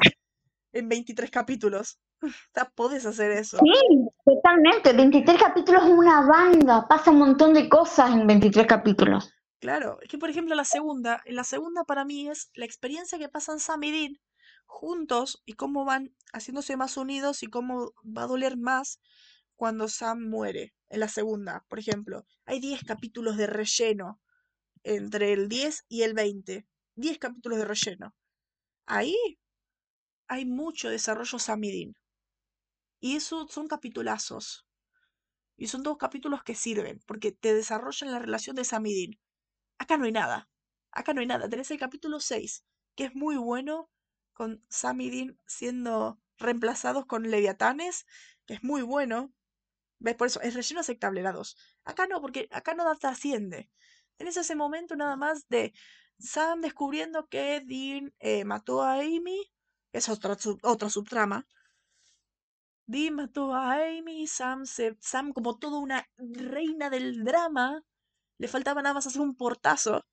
[0.72, 1.98] en 23 capítulos.
[2.74, 3.56] Podés hacer eso.
[3.56, 9.32] Sí, totalmente, 23 capítulos es una banda, pasa un montón de cosas en 23 capítulos.
[9.58, 13.30] Claro, es que por ejemplo la segunda, la segunda para mí es la experiencia que
[13.30, 14.20] pasan Sam y Dean
[14.66, 19.00] juntos y cómo van haciéndose más unidos y cómo va a doler más
[19.56, 20.74] cuando Sam muere.
[20.88, 24.20] En la segunda, por ejemplo, hay 10 capítulos de relleno
[24.84, 26.66] entre el 10 y el 20.
[26.94, 28.14] 10 capítulos de relleno.
[28.86, 29.16] Ahí
[30.28, 31.62] hay mucho desarrollo Sam
[33.00, 34.66] y eso son capitulazos.
[35.56, 39.20] Y son dos capítulos que sirven, porque te desarrollan la relación de Sam y Dean.
[39.78, 40.50] Acá no hay nada.
[40.90, 41.48] Acá no hay nada.
[41.48, 43.90] Tenés el capítulo 6, que es muy bueno,
[44.32, 48.06] con Sam y Dean siendo reemplazados con leviatanes,
[48.44, 49.32] que es muy bueno.
[49.98, 50.14] ¿Ves?
[50.16, 51.56] Por eso, es relleno aceptable la 2.
[51.84, 53.70] Acá no, porque acá no trasciende.
[54.16, 55.72] Tenés ese momento nada más de
[56.18, 59.50] Sam descubriendo que Dean eh, mató a Amy.
[59.92, 61.46] Es otra, sub- subtrama.
[62.86, 67.82] Dean mató a Amy Sam, se, Sam como toda una reina del drama,
[68.38, 70.04] le faltaba nada más hacer un portazo.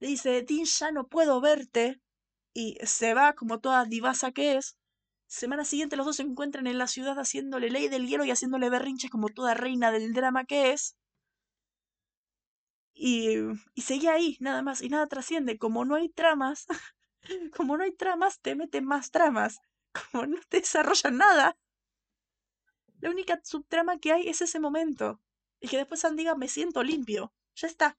[0.00, 2.00] Le dice, Dean, ya no puedo verte.
[2.54, 4.76] Y se va como toda divasa que es.
[5.32, 8.68] Semana siguiente los dos se encuentran en la ciudad haciéndole ley del hielo y haciéndole
[8.68, 10.94] berrinches como toda reina del drama que es.
[12.92, 13.38] Y,
[13.72, 15.56] y seguía ahí, nada más, y nada trasciende.
[15.56, 16.66] Como no hay tramas,
[17.56, 19.58] como no hay tramas, te meten más tramas.
[20.12, 21.56] Como no te desarrollan nada.
[23.00, 25.18] La única subtrama que hay es ese momento.
[25.60, 27.32] Y que después Sam diga, me siento limpio.
[27.54, 27.96] Ya está.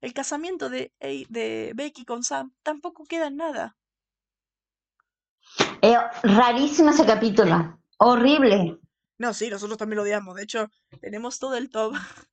[0.00, 3.76] El casamiento de, de Becky con Sam tampoco queda en nada.
[5.82, 8.78] Eh, rarísimo ese capítulo, horrible.
[9.18, 10.34] No, sí, nosotros también lo odiamos.
[10.36, 10.68] De hecho,
[11.00, 11.94] tenemos todo el top.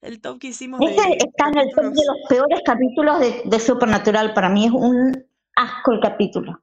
[0.00, 3.42] El top que hicimos Ese de está en el top de los peores capítulos de,
[3.44, 5.12] de Supernatural, para mí es un
[5.54, 6.60] asco el capítulo.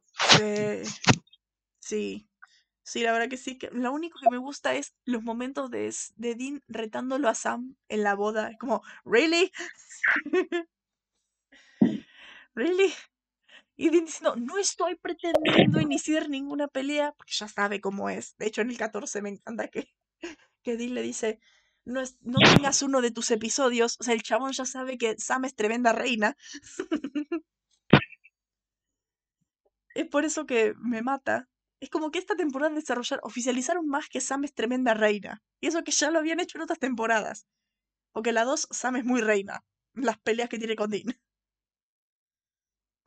[1.80, 2.28] Sí.
[2.84, 3.57] Sí, la verdad que sí.
[3.57, 7.76] Que lo único que me gusta es los momentos de, de Dean retándolo a Sam
[7.88, 8.49] en la boda.
[8.49, 9.51] Es como, ¿really?
[12.55, 12.93] ¿Really?
[13.80, 18.36] Y Dean diciendo, no estoy pretendiendo iniciar ninguna pelea, porque ya sabe cómo es.
[18.36, 19.89] De hecho, en el 14 me encanta que,
[20.63, 21.39] que Dean le dice,
[21.86, 23.95] no, es, no tengas uno de tus episodios.
[24.01, 26.36] O sea, el chabón ya sabe que Sam es tremenda reina.
[29.95, 31.49] Es por eso que me mata.
[31.80, 35.41] Es como que esta temporada desarrollar, oficializaron más que Sam es tremenda reina.
[35.61, 37.47] Y eso que ya lo habían hecho en otras temporadas.
[38.11, 39.63] Porque la 2, Sam es muy reina.
[39.93, 41.17] Las peleas que tiene con Dean.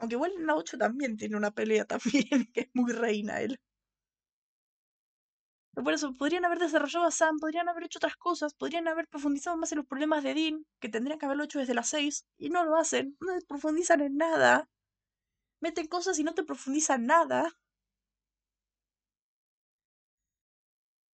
[0.03, 3.57] Aunque igual en la 8 también tiene una pelea también, que es muy reina él.
[5.75, 9.57] Por eso, podrían haber desarrollado a Sam, podrían haber hecho otras cosas, podrían haber profundizado
[9.57, 12.51] más en los problemas de Dean, que tendrían que haberlo hecho desde las 6, y
[12.51, 14.69] no lo hacen, no profundizan en nada.
[15.61, 17.57] Meten cosas y no te profundizan nada.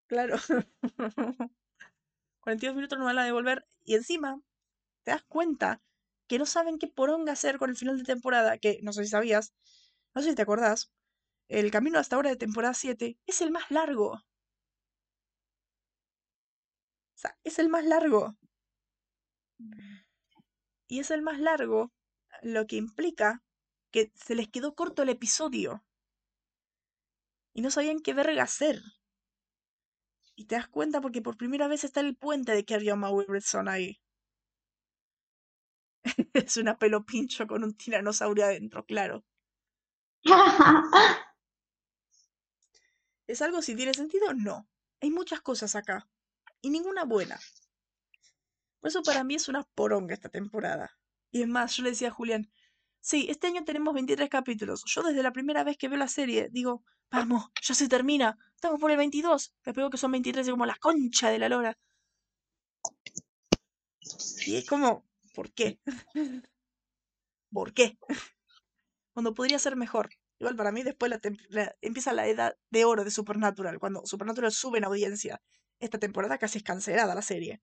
[0.10, 0.38] Claro.
[2.42, 3.66] 42 minutos no van a devolver.
[3.86, 4.42] Y encima,
[5.04, 5.82] te das cuenta
[6.28, 8.58] que no saben qué poronga hacer con el final de temporada.
[8.58, 9.54] Que no sé si sabías,
[10.16, 10.92] no sé si te acordás.
[11.50, 14.14] El camino hasta ahora de temporada 7 es el más largo.
[14.14, 14.22] O
[17.16, 18.36] sea, es el más largo.
[20.88, 21.92] Y es el más largo,
[22.42, 23.44] lo que implica
[23.92, 25.84] que se les quedó corto el episodio.
[27.54, 28.82] Y no sabían qué verga hacer.
[30.36, 33.26] Y te das cuenta porque por primera vez está el puente de Carrie Maui
[33.68, 34.00] ahí.
[36.34, 39.24] es una pelo pincho con un tiranosaurio adentro, claro.
[43.28, 44.34] ¿Es algo si tiene sentido?
[44.34, 44.68] No.
[45.02, 46.10] Hay muchas cosas acá.
[46.62, 47.40] Y ninguna buena.
[48.80, 50.98] Por eso para mí es una poronga esta temporada.
[51.32, 52.50] Y es más, yo le decía a Julián,
[53.02, 54.84] sí, este año tenemos 23 capítulos.
[54.86, 58.38] Yo desde la primera vez que veo la serie digo, vamos, ya se termina.
[58.56, 59.54] Estamos por el 22.
[59.62, 61.78] Te pego que son 23 y como la concha de la lora.
[64.46, 65.07] Y es como,
[65.38, 65.80] ¿por qué?
[67.52, 67.98] ¿Por qué?
[69.14, 70.12] Cuando podría ser mejor.
[70.40, 71.20] Igual para mí después la
[71.82, 75.42] empieza la edad de oro de Supernatural, cuando Supernatural sube en audiencia.
[75.80, 77.62] Esta temporada casi es cancelada la serie.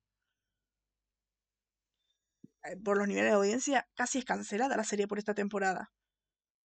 [2.65, 5.93] Eh, Por los niveles de audiencia, casi es cancelada la serie por esta temporada.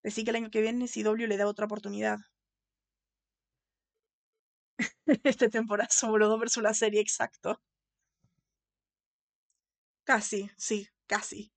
[0.03, 2.19] Decir que el año que viene CW le da otra oportunidad.
[5.23, 7.59] Esta temporada los dos versus la serie, exacto.
[10.03, 11.51] Casi, sí, casi.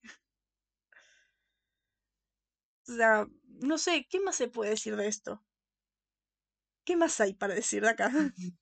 [2.87, 3.27] O sea,
[3.59, 5.43] no sé, ¿qué más se puede decir de esto?
[6.85, 8.09] ¿Qué más hay para decir de acá?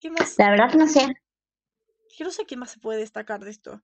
[0.00, 0.38] ¿Qué más?
[0.38, 1.06] La verdad no sé.
[2.16, 3.82] Yo no sé qué más se puede destacar de esto.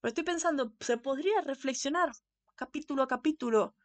[0.00, 2.12] Pero estoy pensando, se podría reflexionar
[2.56, 3.76] capítulo a capítulo.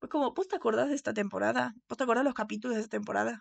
[0.00, 1.74] Pues como, ¿vos te acordás de esta temporada?
[1.88, 3.40] ¿Vos te acordás de los capítulos de esta temporada?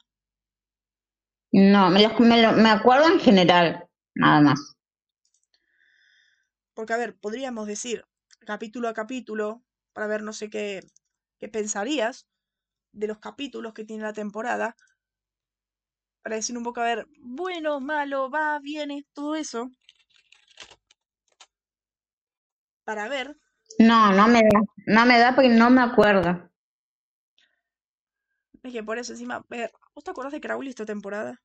[1.51, 3.85] No, me, los- me, lo- me acuerdo en general,
[4.15, 4.76] nada más.
[6.77, 8.05] Porque, a ver, podríamos decir
[8.45, 9.63] capítulo a capítulo
[9.93, 10.81] para ver no sé qué,
[11.39, 12.27] qué pensarías
[12.91, 14.75] de los capítulos que tiene la temporada.
[16.21, 19.71] Para decir un poco, a ver, bueno, malo, va, viene, todo eso.
[22.83, 23.35] Para ver
[23.79, 24.61] No, no me da.
[24.85, 26.47] No me da porque no me acuerdo.
[28.61, 31.41] Es que por eso encima, ver, ¿vos te acordás de Crowley esta temporada?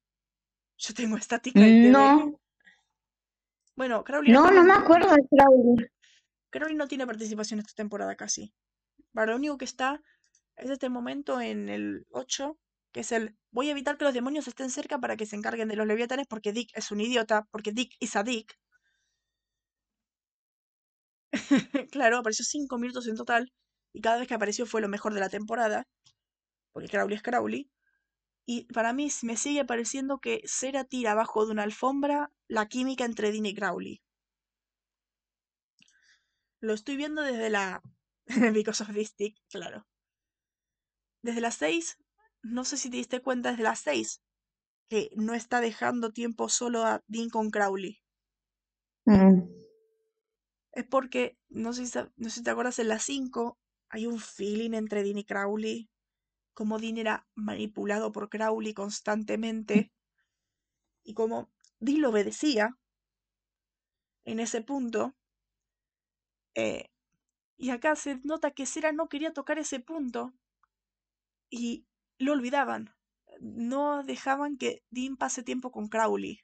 [0.77, 1.59] Yo tengo estática.
[1.59, 2.39] No,
[3.77, 5.89] Bueno, Crowley no, no, me acuerdo de Claudia.
[6.51, 8.53] Crowley no tiene participación esta temporada casi.
[9.13, 10.03] Para lo único que está
[10.57, 12.59] es este momento en el 8,
[12.93, 15.69] que es el voy a evitar que los demonios estén cerca para que se encarguen
[15.69, 18.59] de los leviatanes porque Dick es un idiota, porque Dick is a Dick.
[21.91, 23.53] claro, apareció 5 minutos en total
[23.95, 25.87] y cada vez que apareció fue lo mejor de la temporada,
[26.73, 27.71] porque Crowley es Crowley.
[28.45, 33.05] Y para mí me sigue pareciendo que Cera tira abajo de una alfombra la química
[33.05, 34.03] entre Dean y Crowley.
[36.61, 37.83] Lo estoy viendo desde la...
[38.53, 39.87] Because of this tick, claro.
[41.23, 41.99] Desde las 6,
[42.43, 44.23] no sé si te diste cuenta desde las 6,
[44.89, 48.03] que no está dejando tiempo solo a Dean con Crowley.
[49.05, 49.43] Mm.
[50.73, 54.19] Es porque, no sé si, no sé si te acuerdas, en las 5 hay un
[54.19, 55.91] feeling entre Dean y Crowley.
[56.55, 59.93] Como Dean era manipulado por Crowley constantemente.
[61.05, 61.51] Y como
[61.81, 62.79] Dean lo obedecía
[64.25, 65.15] en ese punto.
[66.55, 66.89] eh,
[67.57, 70.35] y acá se nota que Cera no quería tocar ese punto.
[71.51, 71.87] Y
[72.19, 72.95] lo olvidaban.
[73.41, 76.41] No dejaban que Dean pase tiempo con Crowley.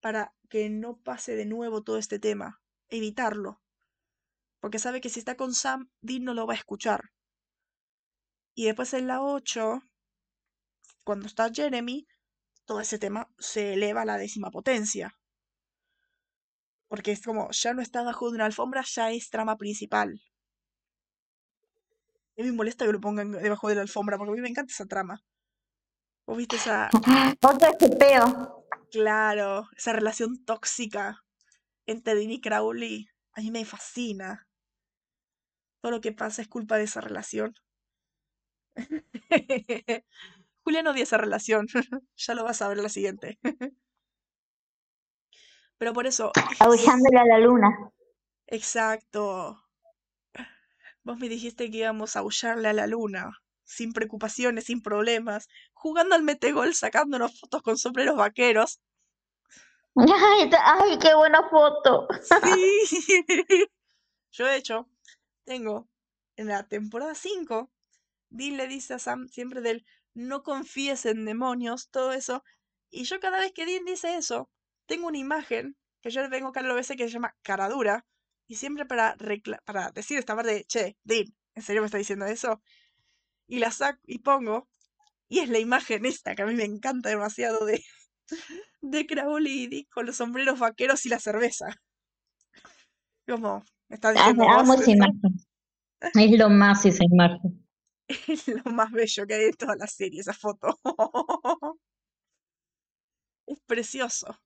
[0.00, 2.60] Para que no pase de nuevo todo este tema.
[2.88, 3.60] Evitarlo.
[4.60, 7.13] Porque sabe que si está con Sam, Dean no lo va a escuchar.
[8.54, 9.82] Y después en la 8,
[11.02, 12.06] cuando está Jeremy,
[12.64, 15.18] todo ese tema se eleva a la décima potencia.
[16.88, 20.20] Porque es como, ya no está bajo de una alfombra, ya es trama principal.
[22.36, 24.48] A mí me molesta que lo pongan debajo de la alfombra, porque a mí me
[24.48, 25.20] encanta esa trama.
[26.26, 26.90] ¿Vos viste esa,
[27.42, 28.66] Otro peo.
[28.90, 31.22] claro, esa relación tóxica
[31.86, 33.08] entre Dean y Crowley?
[33.34, 34.46] A mí me fascina.
[35.80, 37.54] Todo lo que pasa es culpa de esa relación.
[40.64, 41.66] Julián odia esa relación.
[42.16, 43.38] ya lo vas a ver la siguiente.
[45.78, 47.92] Pero por eso, es- Aullándole a la luna.
[48.46, 49.60] exacto.
[51.02, 53.30] Vos me dijiste que íbamos a aullarle a la luna,
[53.64, 58.80] sin preocupaciones, sin problemas, jugando al metegol, sacándonos fotos con sombreros vaqueros.
[59.96, 62.08] Ay, qué buena foto.
[62.22, 63.66] Sí.
[64.32, 64.88] Yo, de hecho,
[65.44, 65.88] tengo
[66.36, 67.70] en la temporada 5,
[68.34, 72.42] Dean le dice a Sam siempre del no confíes en demonios, todo eso.
[72.90, 74.50] Y yo cada vez que Dean dice eso,
[74.86, 78.04] tengo una imagen que yo le tengo acá a veces que se llama cara dura.
[78.46, 79.16] Y siempre para,
[79.64, 82.62] para decir esta parte, che, Dean, ¿en serio me está diciendo eso?
[83.46, 84.68] Y la saco y pongo.
[85.28, 87.82] Y es la imagen esta que a mí me encanta demasiado de,
[88.82, 91.66] de Crowley y con los sombreros vaqueros y la cerveza.
[93.26, 95.34] Como, me está Ah, diciendo Amo vos, esa imagen.
[96.14, 97.63] Es lo más esa imagen.
[98.08, 100.78] Es lo más bello que hay de toda la serie, esa foto.
[103.46, 104.38] Es precioso.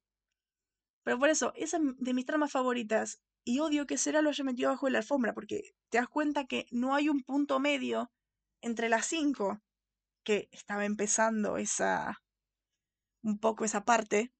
[1.04, 3.20] Pero por eso, esa es de mis tramas favoritas.
[3.44, 6.44] Y odio que Sera lo haya metido abajo de la alfombra, porque te das cuenta
[6.46, 8.10] que no hay un punto medio
[8.62, 9.60] entre las cinco,
[10.24, 12.18] que estaba empezando esa.
[13.22, 14.32] un poco esa parte,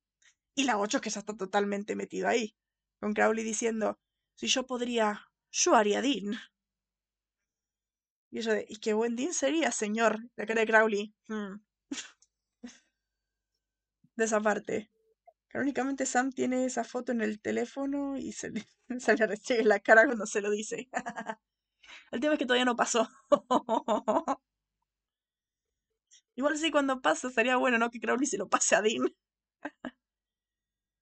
[0.57, 2.55] y la ocho que ya está totalmente metido ahí.
[3.01, 3.99] Con Crowley diciendo:
[4.37, 6.35] Si yo podría, yo haría Dean.
[8.31, 10.19] Y yo de, y qué buen Dean sería, señor.
[10.37, 11.15] La cara de Crowley.
[11.29, 11.57] "Hmm".
[14.17, 14.91] De esa parte.
[15.49, 18.67] Canónicamente Sam tiene esa foto en el teléfono y se le,
[19.01, 20.89] se le la cara cuando se lo dice.
[22.13, 23.09] El tema es que todavía no pasó.
[26.37, 27.91] Igual sí, cuando pasa sería bueno, ¿no?
[27.91, 29.15] Que Crowley se lo pase a Dean.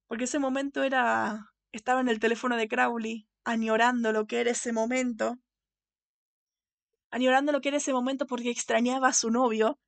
[0.08, 1.52] Porque ese momento era...
[1.72, 5.38] Estaba en el teléfono de Crowley, añorando lo que era ese momento.
[7.16, 9.78] Añorando lo que era ese momento porque extrañaba a su novio.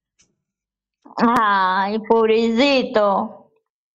[1.18, 3.52] Ay, pobrecito.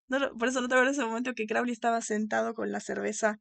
[0.08, 3.40] No por eso no te acuerdas ese momento que Crowley estaba sentado con la cerveza,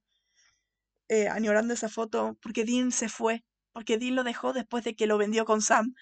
[1.11, 5.07] eh, añorando esa foto, porque Dean se fue, porque Dean lo dejó después de que
[5.07, 5.95] lo vendió con Sam,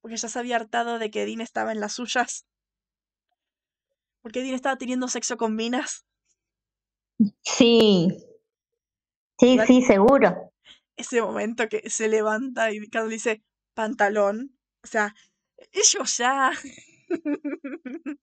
[0.00, 2.46] porque ya se había hartado de que Dean estaba en las suyas,
[4.22, 6.06] porque Dean estaba teniendo sexo con minas.
[7.42, 8.16] Sí.
[9.36, 10.43] Sí, sí, seguro.
[10.96, 13.42] Ese momento que se levanta y Crowley dice,
[13.74, 15.14] pantalón, o sea,
[15.72, 16.52] ellos ya...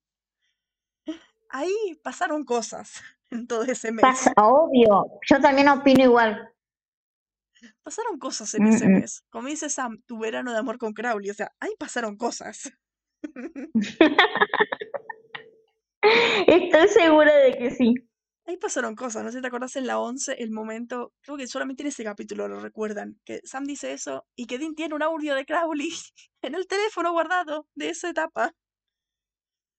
[1.54, 4.02] Ahí pasaron cosas en todo ese mes.
[4.02, 5.20] Pasa, obvio.
[5.30, 6.50] Yo también opino igual.
[7.84, 8.92] Pasaron cosas en Mm, ese mm.
[8.92, 9.24] mes.
[9.30, 11.30] Como dice Sam, tu verano de amor con Crowley.
[11.30, 12.72] O sea, ahí pasaron cosas.
[16.48, 17.94] Estoy segura de que sí.
[18.52, 19.24] Ahí pasaron cosas.
[19.24, 21.14] No sé si te acordás en la 11, el momento.
[21.22, 23.18] Creo que solamente en ese capítulo lo recuerdan.
[23.24, 25.90] Que Sam dice eso y que Dean tiene un audio de Crowley
[26.42, 28.52] en el teléfono guardado de esa etapa.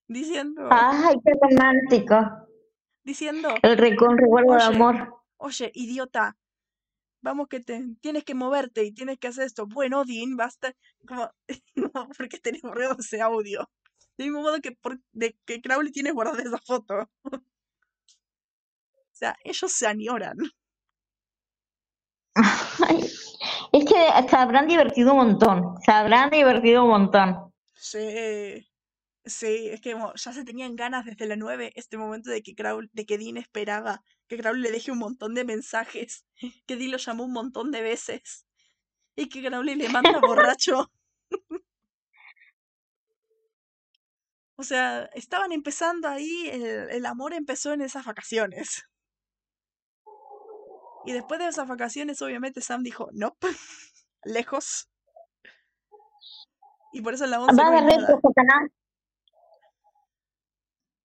[0.08, 2.48] Diciendo, Ay, qué romántico.
[3.04, 5.22] diciendo, El recuerdo de amor.
[5.36, 6.38] oye, idiota,
[7.20, 9.66] vamos que te, tienes que moverte y tienes que hacer esto.
[9.66, 10.72] Bueno, Dean, basta.
[11.06, 11.30] Como,
[11.74, 13.68] no, porque tenés guardado ese audio.
[14.16, 17.10] Del mismo modo que, por, de, que Crowley tiene guardada esa foto.
[19.22, 20.36] Sea, ellos se añoran.
[22.34, 23.04] Ay,
[23.72, 25.80] es que se habrán divertido un montón.
[25.84, 27.52] Se habrán divertido un montón.
[27.72, 28.66] Sí,
[29.24, 32.90] sí, es que ya se tenían ganas desde la 9, este momento de que Crowley,
[32.92, 36.24] de que Dean esperaba que Crowley le deje un montón de mensajes,
[36.66, 38.44] que Dean lo llamó un montón de veces
[39.14, 40.90] y que Crowley le manda borracho.
[44.56, 48.82] O sea, estaban empezando ahí, el, el amor empezó en esas vacaciones.
[51.04, 53.36] Y después de esas vacaciones, obviamente Sam dijo, no,
[54.24, 54.88] lejos.
[56.92, 58.20] Y por eso en la 11 Va no hay nada.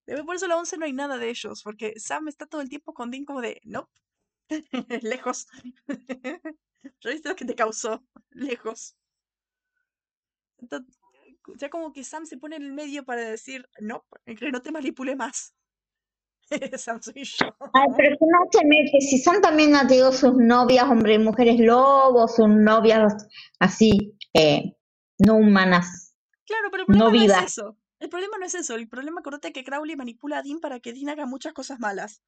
[0.05, 2.61] Debe- Por eso en la 11 no hay nada de ellos, porque Sam está todo
[2.61, 3.89] el tiempo con Dean como de, no,
[5.01, 5.47] lejos.
[7.01, 8.03] ¿Ya viste lo que te causó?
[8.29, 8.95] Lejos.
[10.59, 10.97] Entonces,
[11.57, 14.71] ya como que Sam se pone en el medio para decir, no, que no te
[14.71, 15.53] manipule más.
[16.77, 17.47] Sam soy yo.
[17.73, 19.01] Ay, pero que no se mete.
[19.01, 23.27] Si son también, digo, sus novias, hombres y mujeres lobos, sus novias
[23.59, 24.75] así, eh,
[25.19, 26.15] no humanas.
[26.45, 27.77] Claro, pero el problema no es eso.
[27.99, 28.75] El problema no es eso.
[28.75, 32.21] El problema, acordate que Crowley manipula a Dean para que Dean haga muchas cosas malas.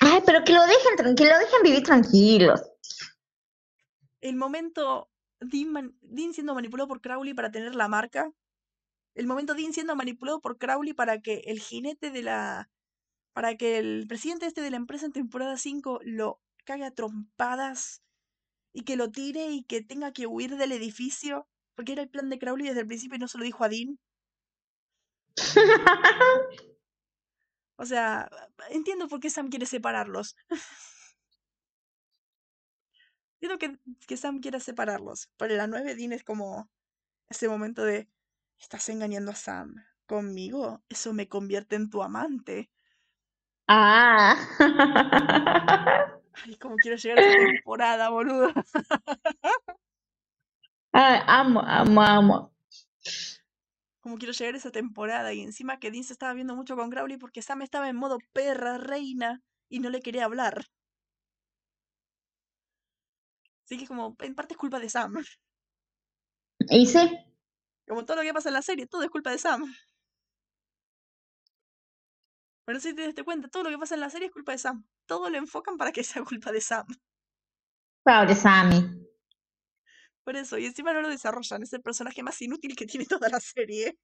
[0.00, 2.60] Ay, pero que lo dejen, que lo dejen vivir tranquilos.
[4.20, 5.08] El momento
[5.40, 8.32] Dean siendo manipulado por Crowley para tener la marca.
[9.14, 12.70] El momento Dean siendo manipulado por Crowley para que el jinete de la.
[13.32, 18.02] para que el presidente este de la empresa en temporada 5 lo cague a trompadas
[18.72, 21.48] y que lo tire y que tenga que huir del edificio.
[21.74, 23.68] Porque era el plan de Crowley desde el principio y no se lo dijo a
[23.68, 23.98] Dean.
[27.76, 28.30] O sea,
[28.70, 30.36] entiendo por qué Sam quiere separarlos.
[33.40, 35.30] Entiendo que, que Sam quiera separarlos.
[35.36, 36.70] Pero en la 9 Dean es como
[37.28, 38.08] ese momento de,
[38.62, 39.74] estás engañando a Sam.
[40.06, 42.70] Conmigo, eso me convierte en tu amante.
[43.68, 44.36] Ah.
[46.44, 48.52] Ay, como quiero llegar a esa temporada, boludo.
[50.92, 52.54] Ay, amo, amo, amo.
[54.00, 55.32] Como quiero llegar a esa temporada.
[55.32, 58.18] Y encima que Dean se estaba viendo mucho con Crowley porque Sam estaba en modo
[58.32, 60.66] perra, reina, y no le quería hablar.
[63.64, 65.14] Así que como, en parte es culpa de Sam.
[66.68, 67.18] Y sí,
[67.92, 69.70] Como todo lo que pasa en la serie, todo es culpa de Sam.
[72.64, 74.58] Pero si te das cuenta, todo lo que pasa en la serie es culpa de
[74.58, 74.86] Sam.
[75.04, 76.86] Todo lo enfocan para que sea culpa de Sam.
[78.02, 79.06] pobre Sammy.
[80.24, 83.28] Por eso, y encima no lo desarrollan, es el personaje más inútil que tiene toda
[83.28, 83.98] la serie.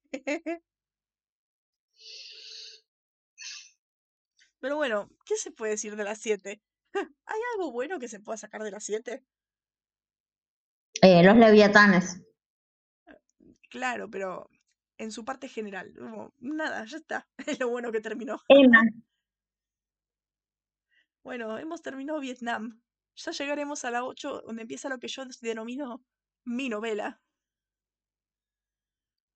[4.59, 6.61] Pero bueno, ¿qué se puede decir de las 7?
[6.93, 9.25] ¿Hay algo bueno que se pueda sacar de las 7?
[11.01, 12.21] Eh, los leviatanes.
[13.69, 14.49] Claro, pero
[14.97, 17.27] en su parte general, como, nada, ya está.
[17.57, 18.41] Es lo bueno que terminó.
[18.47, 18.81] Emma.
[21.23, 22.81] Bueno, hemos terminado Vietnam.
[23.15, 26.03] Ya llegaremos a la 8, donde empieza lo que yo denomino
[26.45, 27.19] mi novela.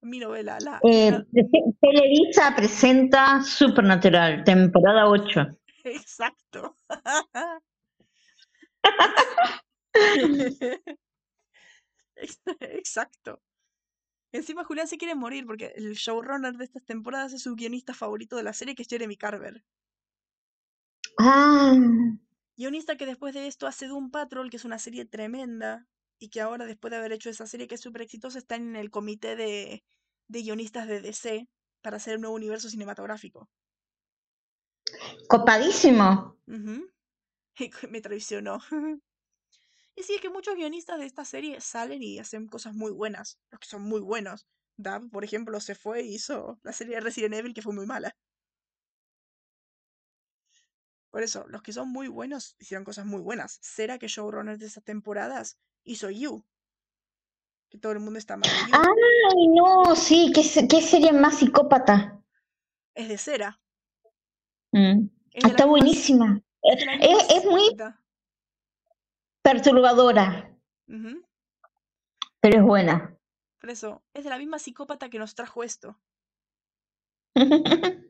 [0.01, 0.79] Mi novela, la...
[0.83, 1.25] Eh, la-
[1.79, 5.57] Televisa presenta Supernatural, temporada 8.
[5.85, 6.75] Exacto.
[12.15, 13.41] Ex- Exacto.
[14.33, 18.35] Encima Julián se quiere morir porque el showrunner de estas temporadas es su guionista favorito
[18.35, 19.63] de la serie, que es Jeremy Carver.
[21.19, 21.75] Ah,
[22.57, 25.87] Guionista que después de esto hace Doom Patrol, que es una serie tremenda,
[26.19, 28.75] y que ahora, después de haber hecho esa serie que es súper exitosa, está en
[28.75, 29.83] el comité de,
[30.27, 31.47] de guionistas de DC
[31.81, 33.49] para hacer un nuevo universo cinematográfico.
[35.27, 36.37] copadísimo.
[37.89, 38.59] Me traicionó.
[39.95, 43.39] Y sí, es que muchos guionistas de esta serie salen y hacen cosas muy buenas,
[43.51, 44.47] los que son muy buenos.
[44.75, 47.85] Dab, por ejemplo, se fue y hizo la serie de Resident Evil que fue muy
[47.85, 48.15] mala.
[51.11, 53.59] Por eso, los que son muy buenos hicieron cosas muy buenas.
[53.61, 56.43] Será que showrunner de esas temporadas hizo You.
[57.69, 58.77] Que todo el mundo está mal de You.
[58.79, 62.19] Ay, no, sí, qué, qué serie más psicópata.
[62.95, 63.61] Es de cera.
[64.71, 66.41] Mm, Es de la Está buenísima.
[66.63, 68.02] es muy psicópata.
[69.43, 70.57] Perturbadora,
[72.41, 73.17] pero es buena.
[73.59, 75.99] Por eso, es de la misma psicópata que nos trajo esto.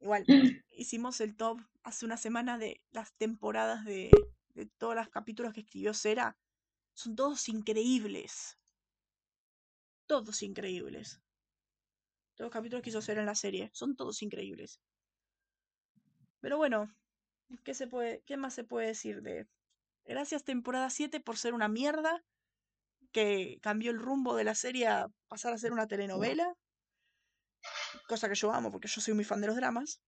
[0.00, 0.24] Igual,
[0.70, 4.10] hicimos el top hace una semana de las temporadas de,
[4.54, 6.36] de todos los capítulos que escribió Cera.
[6.94, 8.58] Son todos increíbles.
[10.06, 11.20] Todos increíbles.
[12.34, 13.70] Todos los capítulos que hizo Cera en la serie.
[13.72, 14.80] Son todos increíbles.
[16.40, 16.94] Pero bueno,
[17.64, 19.46] ¿qué, se puede, ¿qué más se puede decir de...
[20.10, 22.24] Gracias temporada 7 por ser una mierda.
[23.12, 26.52] Que cambió el rumbo de la serie a pasar a ser una telenovela.
[28.08, 30.00] Cosa que yo amo porque yo soy muy fan de los dramas.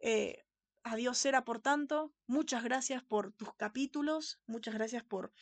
[0.00, 0.44] Eh,
[0.82, 2.12] adiós, Sera, por tanto.
[2.26, 4.40] Muchas gracias por tus capítulos.
[4.46, 5.32] Muchas gracias por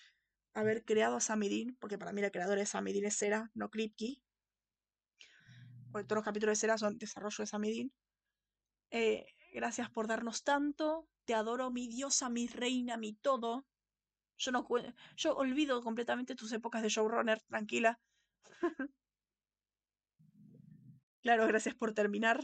[0.54, 4.22] haber creado a Samidin, porque para mí la creadora de Samidin es Sera, no Kripke.
[5.90, 7.92] Porque todos los capítulos de Sera son desarrollo de Samidin.
[8.90, 11.08] Eh, gracias por darnos tanto.
[11.24, 13.64] Te adoro, mi diosa, mi reina, mi todo.
[14.36, 14.66] Yo no
[15.16, 18.00] yo olvido completamente tus épocas de showrunner, tranquila.
[21.22, 22.40] claro, gracias por terminar.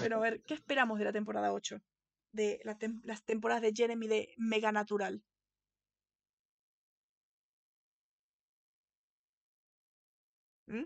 [0.00, 1.80] Pero a ver, ¿qué esperamos de la temporada 8?
[2.32, 5.22] De las temporadas de Jeremy de Mega Natural.
[10.66, 10.84] ¿Mm?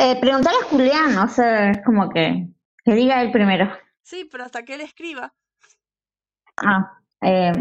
[0.00, 2.46] Eh, preguntarle a Julián, o sea, es como que,
[2.88, 3.70] que diga él primero.
[4.02, 5.34] Sí, pero hasta que él escriba.
[6.64, 7.52] Ah, eh,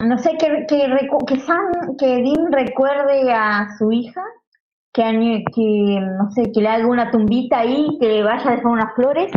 [0.00, 4.22] no sé, que, que, que, Sam, que Dean recuerde a su hija,
[4.92, 8.66] que, que, no sé, que le haga una tumbita ahí, que le vaya a dejar
[8.66, 9.32] unas flores.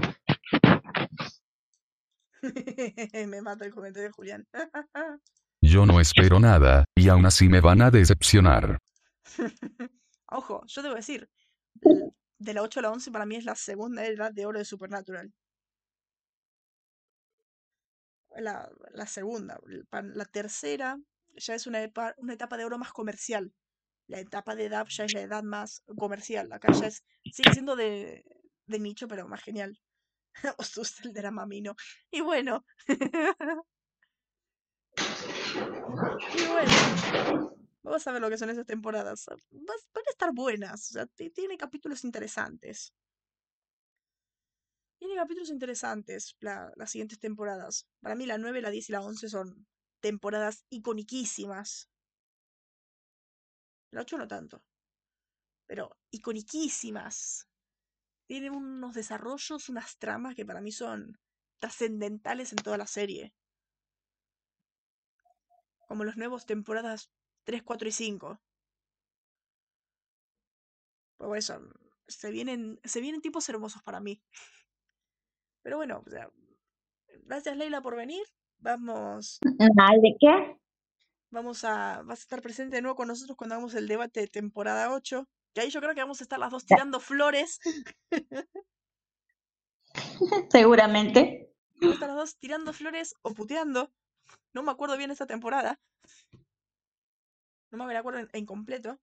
[3.27, 4.45] Me mata el comentario de Julián.
[5.61, 8.79] yo no espero nada, y aún así me van a decepcionar.
[10.29, 11.29] Ojo, yo debo decir,
[12.43, 14.65] de la 8 a la 11 para mí es la segunda edad de oro de
[14.65, 15.33] Supernatural.
[18.35, 19.59] La, la segunda.
[19.91, 20.97] La tercera
[21.35, 23.53] ya es una, epa- una etapa de oro más comercial.
[24.07, 26.51] La etapa de edad ya es la edad más comercial.
[26.51, 28.25] Acá ya es, sigue siendo de,
[28.65, 29.79] de nicho, pero más genial.
[30.57, 31.75] Osus, el dramamino.
[32.11, 32.65] Y bueno.
[36.33, 37.62] y bueno.
[37.83, 39.25] Vamos a ver lo que son esas temporadas.
[39.51, 40.89] Vas- van a estar buenas.
[40.91, 42.93] O sea, ti- tiene capítulos interesantes.
[44.97, 47.87] Tiene capítulos interesantes la- las siguientes temporadas.
[48.01, 49.67] Para mí la 9, la 10 y la 11 son
[49.99, 51.89] temporadas iconiquísimas.
[53.91, 54.63] La 8 no tanto.
[55.67, 57.49] Pero iconiquísimas.
[58.27, 61.19] Tiene unos desarrollos, unas tramas que para mí son
[61.59, 63.33] trascendentales en toda la serie.
[65.87, 67.11] Como los nuevos temporadas
[67.43, 68.39] 3, 4 y 5.
[71.17, 71.59] Por eso,
[72.07, 74.21] se vienen, se vienen tipos hermosos para mí.
[75.61, 76.29] Pero bueno, o sea,
[77.25, 78.23] gracias Leila por venir.
[78.59, 79.39] Vamos,
[80.01, 80.57] ¿de qué?
[81.33, 84.27] vamos a, vas a estar presente de nuevo con nosotros cuando hagamos el debate de
[84.27, 85.27] temporada 8.
[85.53, 87.59] Que ahí yo creo que vamos a estar las dos tirando flores.
[90.49, 91.53] Seguramente.
[91.75, 93.91] Vamos a estar las dos tirando flores o puteando.
[94.53, 95.79] No me acuerdo bien esta temporada.
[97.73, 98.99] No me acuerdo en, en completo.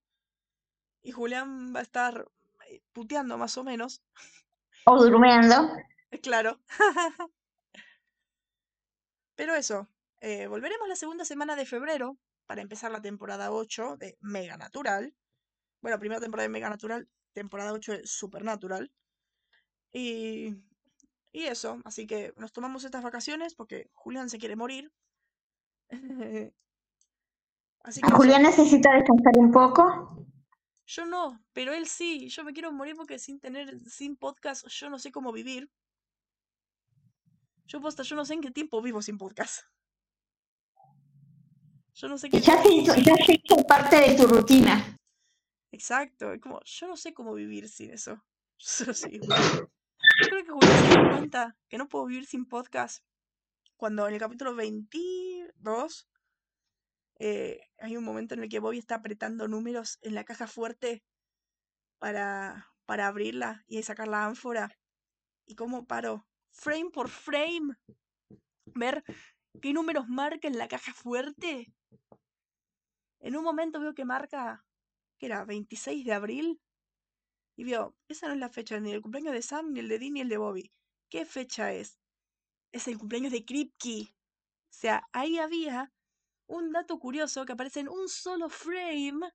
[1.02, 2.28] Y Julián va a estar
[2.68, 4.02] eh, puteando más o menos.
[4.84, 5.56] O durmiendo.
[6.24, 6.58] Claro.
[9.36, 9.88] Pero eso,
[10.20, 15.14] eh, volveremos la segunda semana de febrero para empezar la temporada 8 de Mega Natural.
[15.80, 18.90] Bueno, primera temporada de Mega Natural, temporada 8 de Supernatural.
[19.92, 20.56] Y,
[21.30, 24.92] y eso, así que nos tomamos estas vacaciones porque Julián se quiere morir.
[27.82, 28.10] Así que.
[28.10, 30.26] Julián necesita descansar un poco.
[30.86, 32.28] Yo no, pero él sí.
[32.28, 35.70] Yo me quiero morir porque sin tener, sin podcast, yo no sé cómo vivir.
[37.66, 39.62] Yo posta, yo no sé en qué tiempo vivo sin podcast.
[41.94, 42.40] Yo no sé qué.
[42.40, 44.96] Ya se hizo, ya se hizo parte de tu rutina.
[45.70, 48.22] Exacto, es como, yo no sé cómo vivir sin eso.
[48.58, 49.20] Yo sí.
[49.22, 53.04] Yo creo que Julián se dio cuenta que no puedo vivir sin podcast.
[53.76, 56.09] Cuando en el capítulo 22
[57.22, 61.04] eh, hay un momento en el que Bobby está apretando números en la caja fuerte
[61.98, 64.74] para, para abrirla y sacar la ánfora.
[65.46, 67.76] Y cómo paro, frame por frame,
[68.74, 69.04] ver
[69.60, 71.70] qué números marca en la caja fuerte.
[73.20, 74.64] En un momento veo que marca,
[75.18, 76.60] que era 26 de abril.
[77.54, 79.98] Y veo, esa no es la fecha ni del cumpleaños de Sam, ni el de
[79.98, 80.72] Dean, ni el de Bobby.
[81.10, 81.98] ¿Qué fecha es?
[82.72, 84.14] Es el cumpleaños de Kripke.
[84.14, 85.92] O sea, ahí había
[86.50, 89.32] un dato curioso que aparece en un solo frame.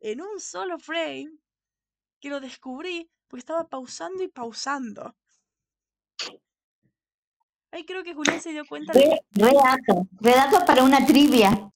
[0.00, 1.38] En un solo frame.
[2.20, 5.16] Que lo descubrí porque estaba pausando y pausando.
[7.70, 10.06] Ahí creo que Julián se dio cuenta de que, Re, re dato.
[10.20, 11.72] Re dato para una trivia.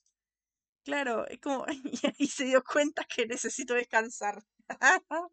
[0.85, 4.45] claro, es como, y ahí se dio cuenta que necesito descansar.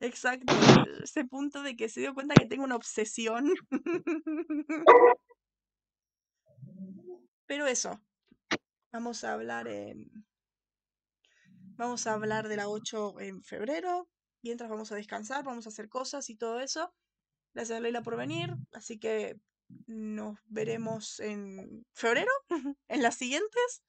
[0.00, 0.52] Exacto,
[1.02, 3.52] ese punto de que se dio cuenta que tengo una obsesión.
[7.50, 8.00] Pero eso,
[8.92, 10.24] vamos a hablar en...
[11.76, 14.08] Vamos a hablar de la 8 en febrero.
[14.40, 16.94] Mientras vamos a descansar, vamos a hacer cosas y todo eso.
[17.52, 18.54] Gracias a Leila por venir.
[18.70, 19.40] Así que
[19.88, 22.30] nos veremos en febrero,
[22.88, 23.82] en las siguientes.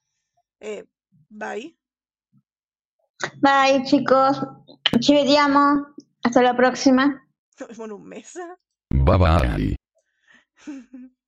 [0.59, 0.85] Eh,
[1.29, 1.77] bye.
[3.43, 4.41] Bye, chicos.
[5.01, 5.93] Ci vediamo.
[6.23, 7.29] Hasta la próxima.
[7.59, 8.39] Nos vemos en un mes.
[8.89, 9.75] Bye bye.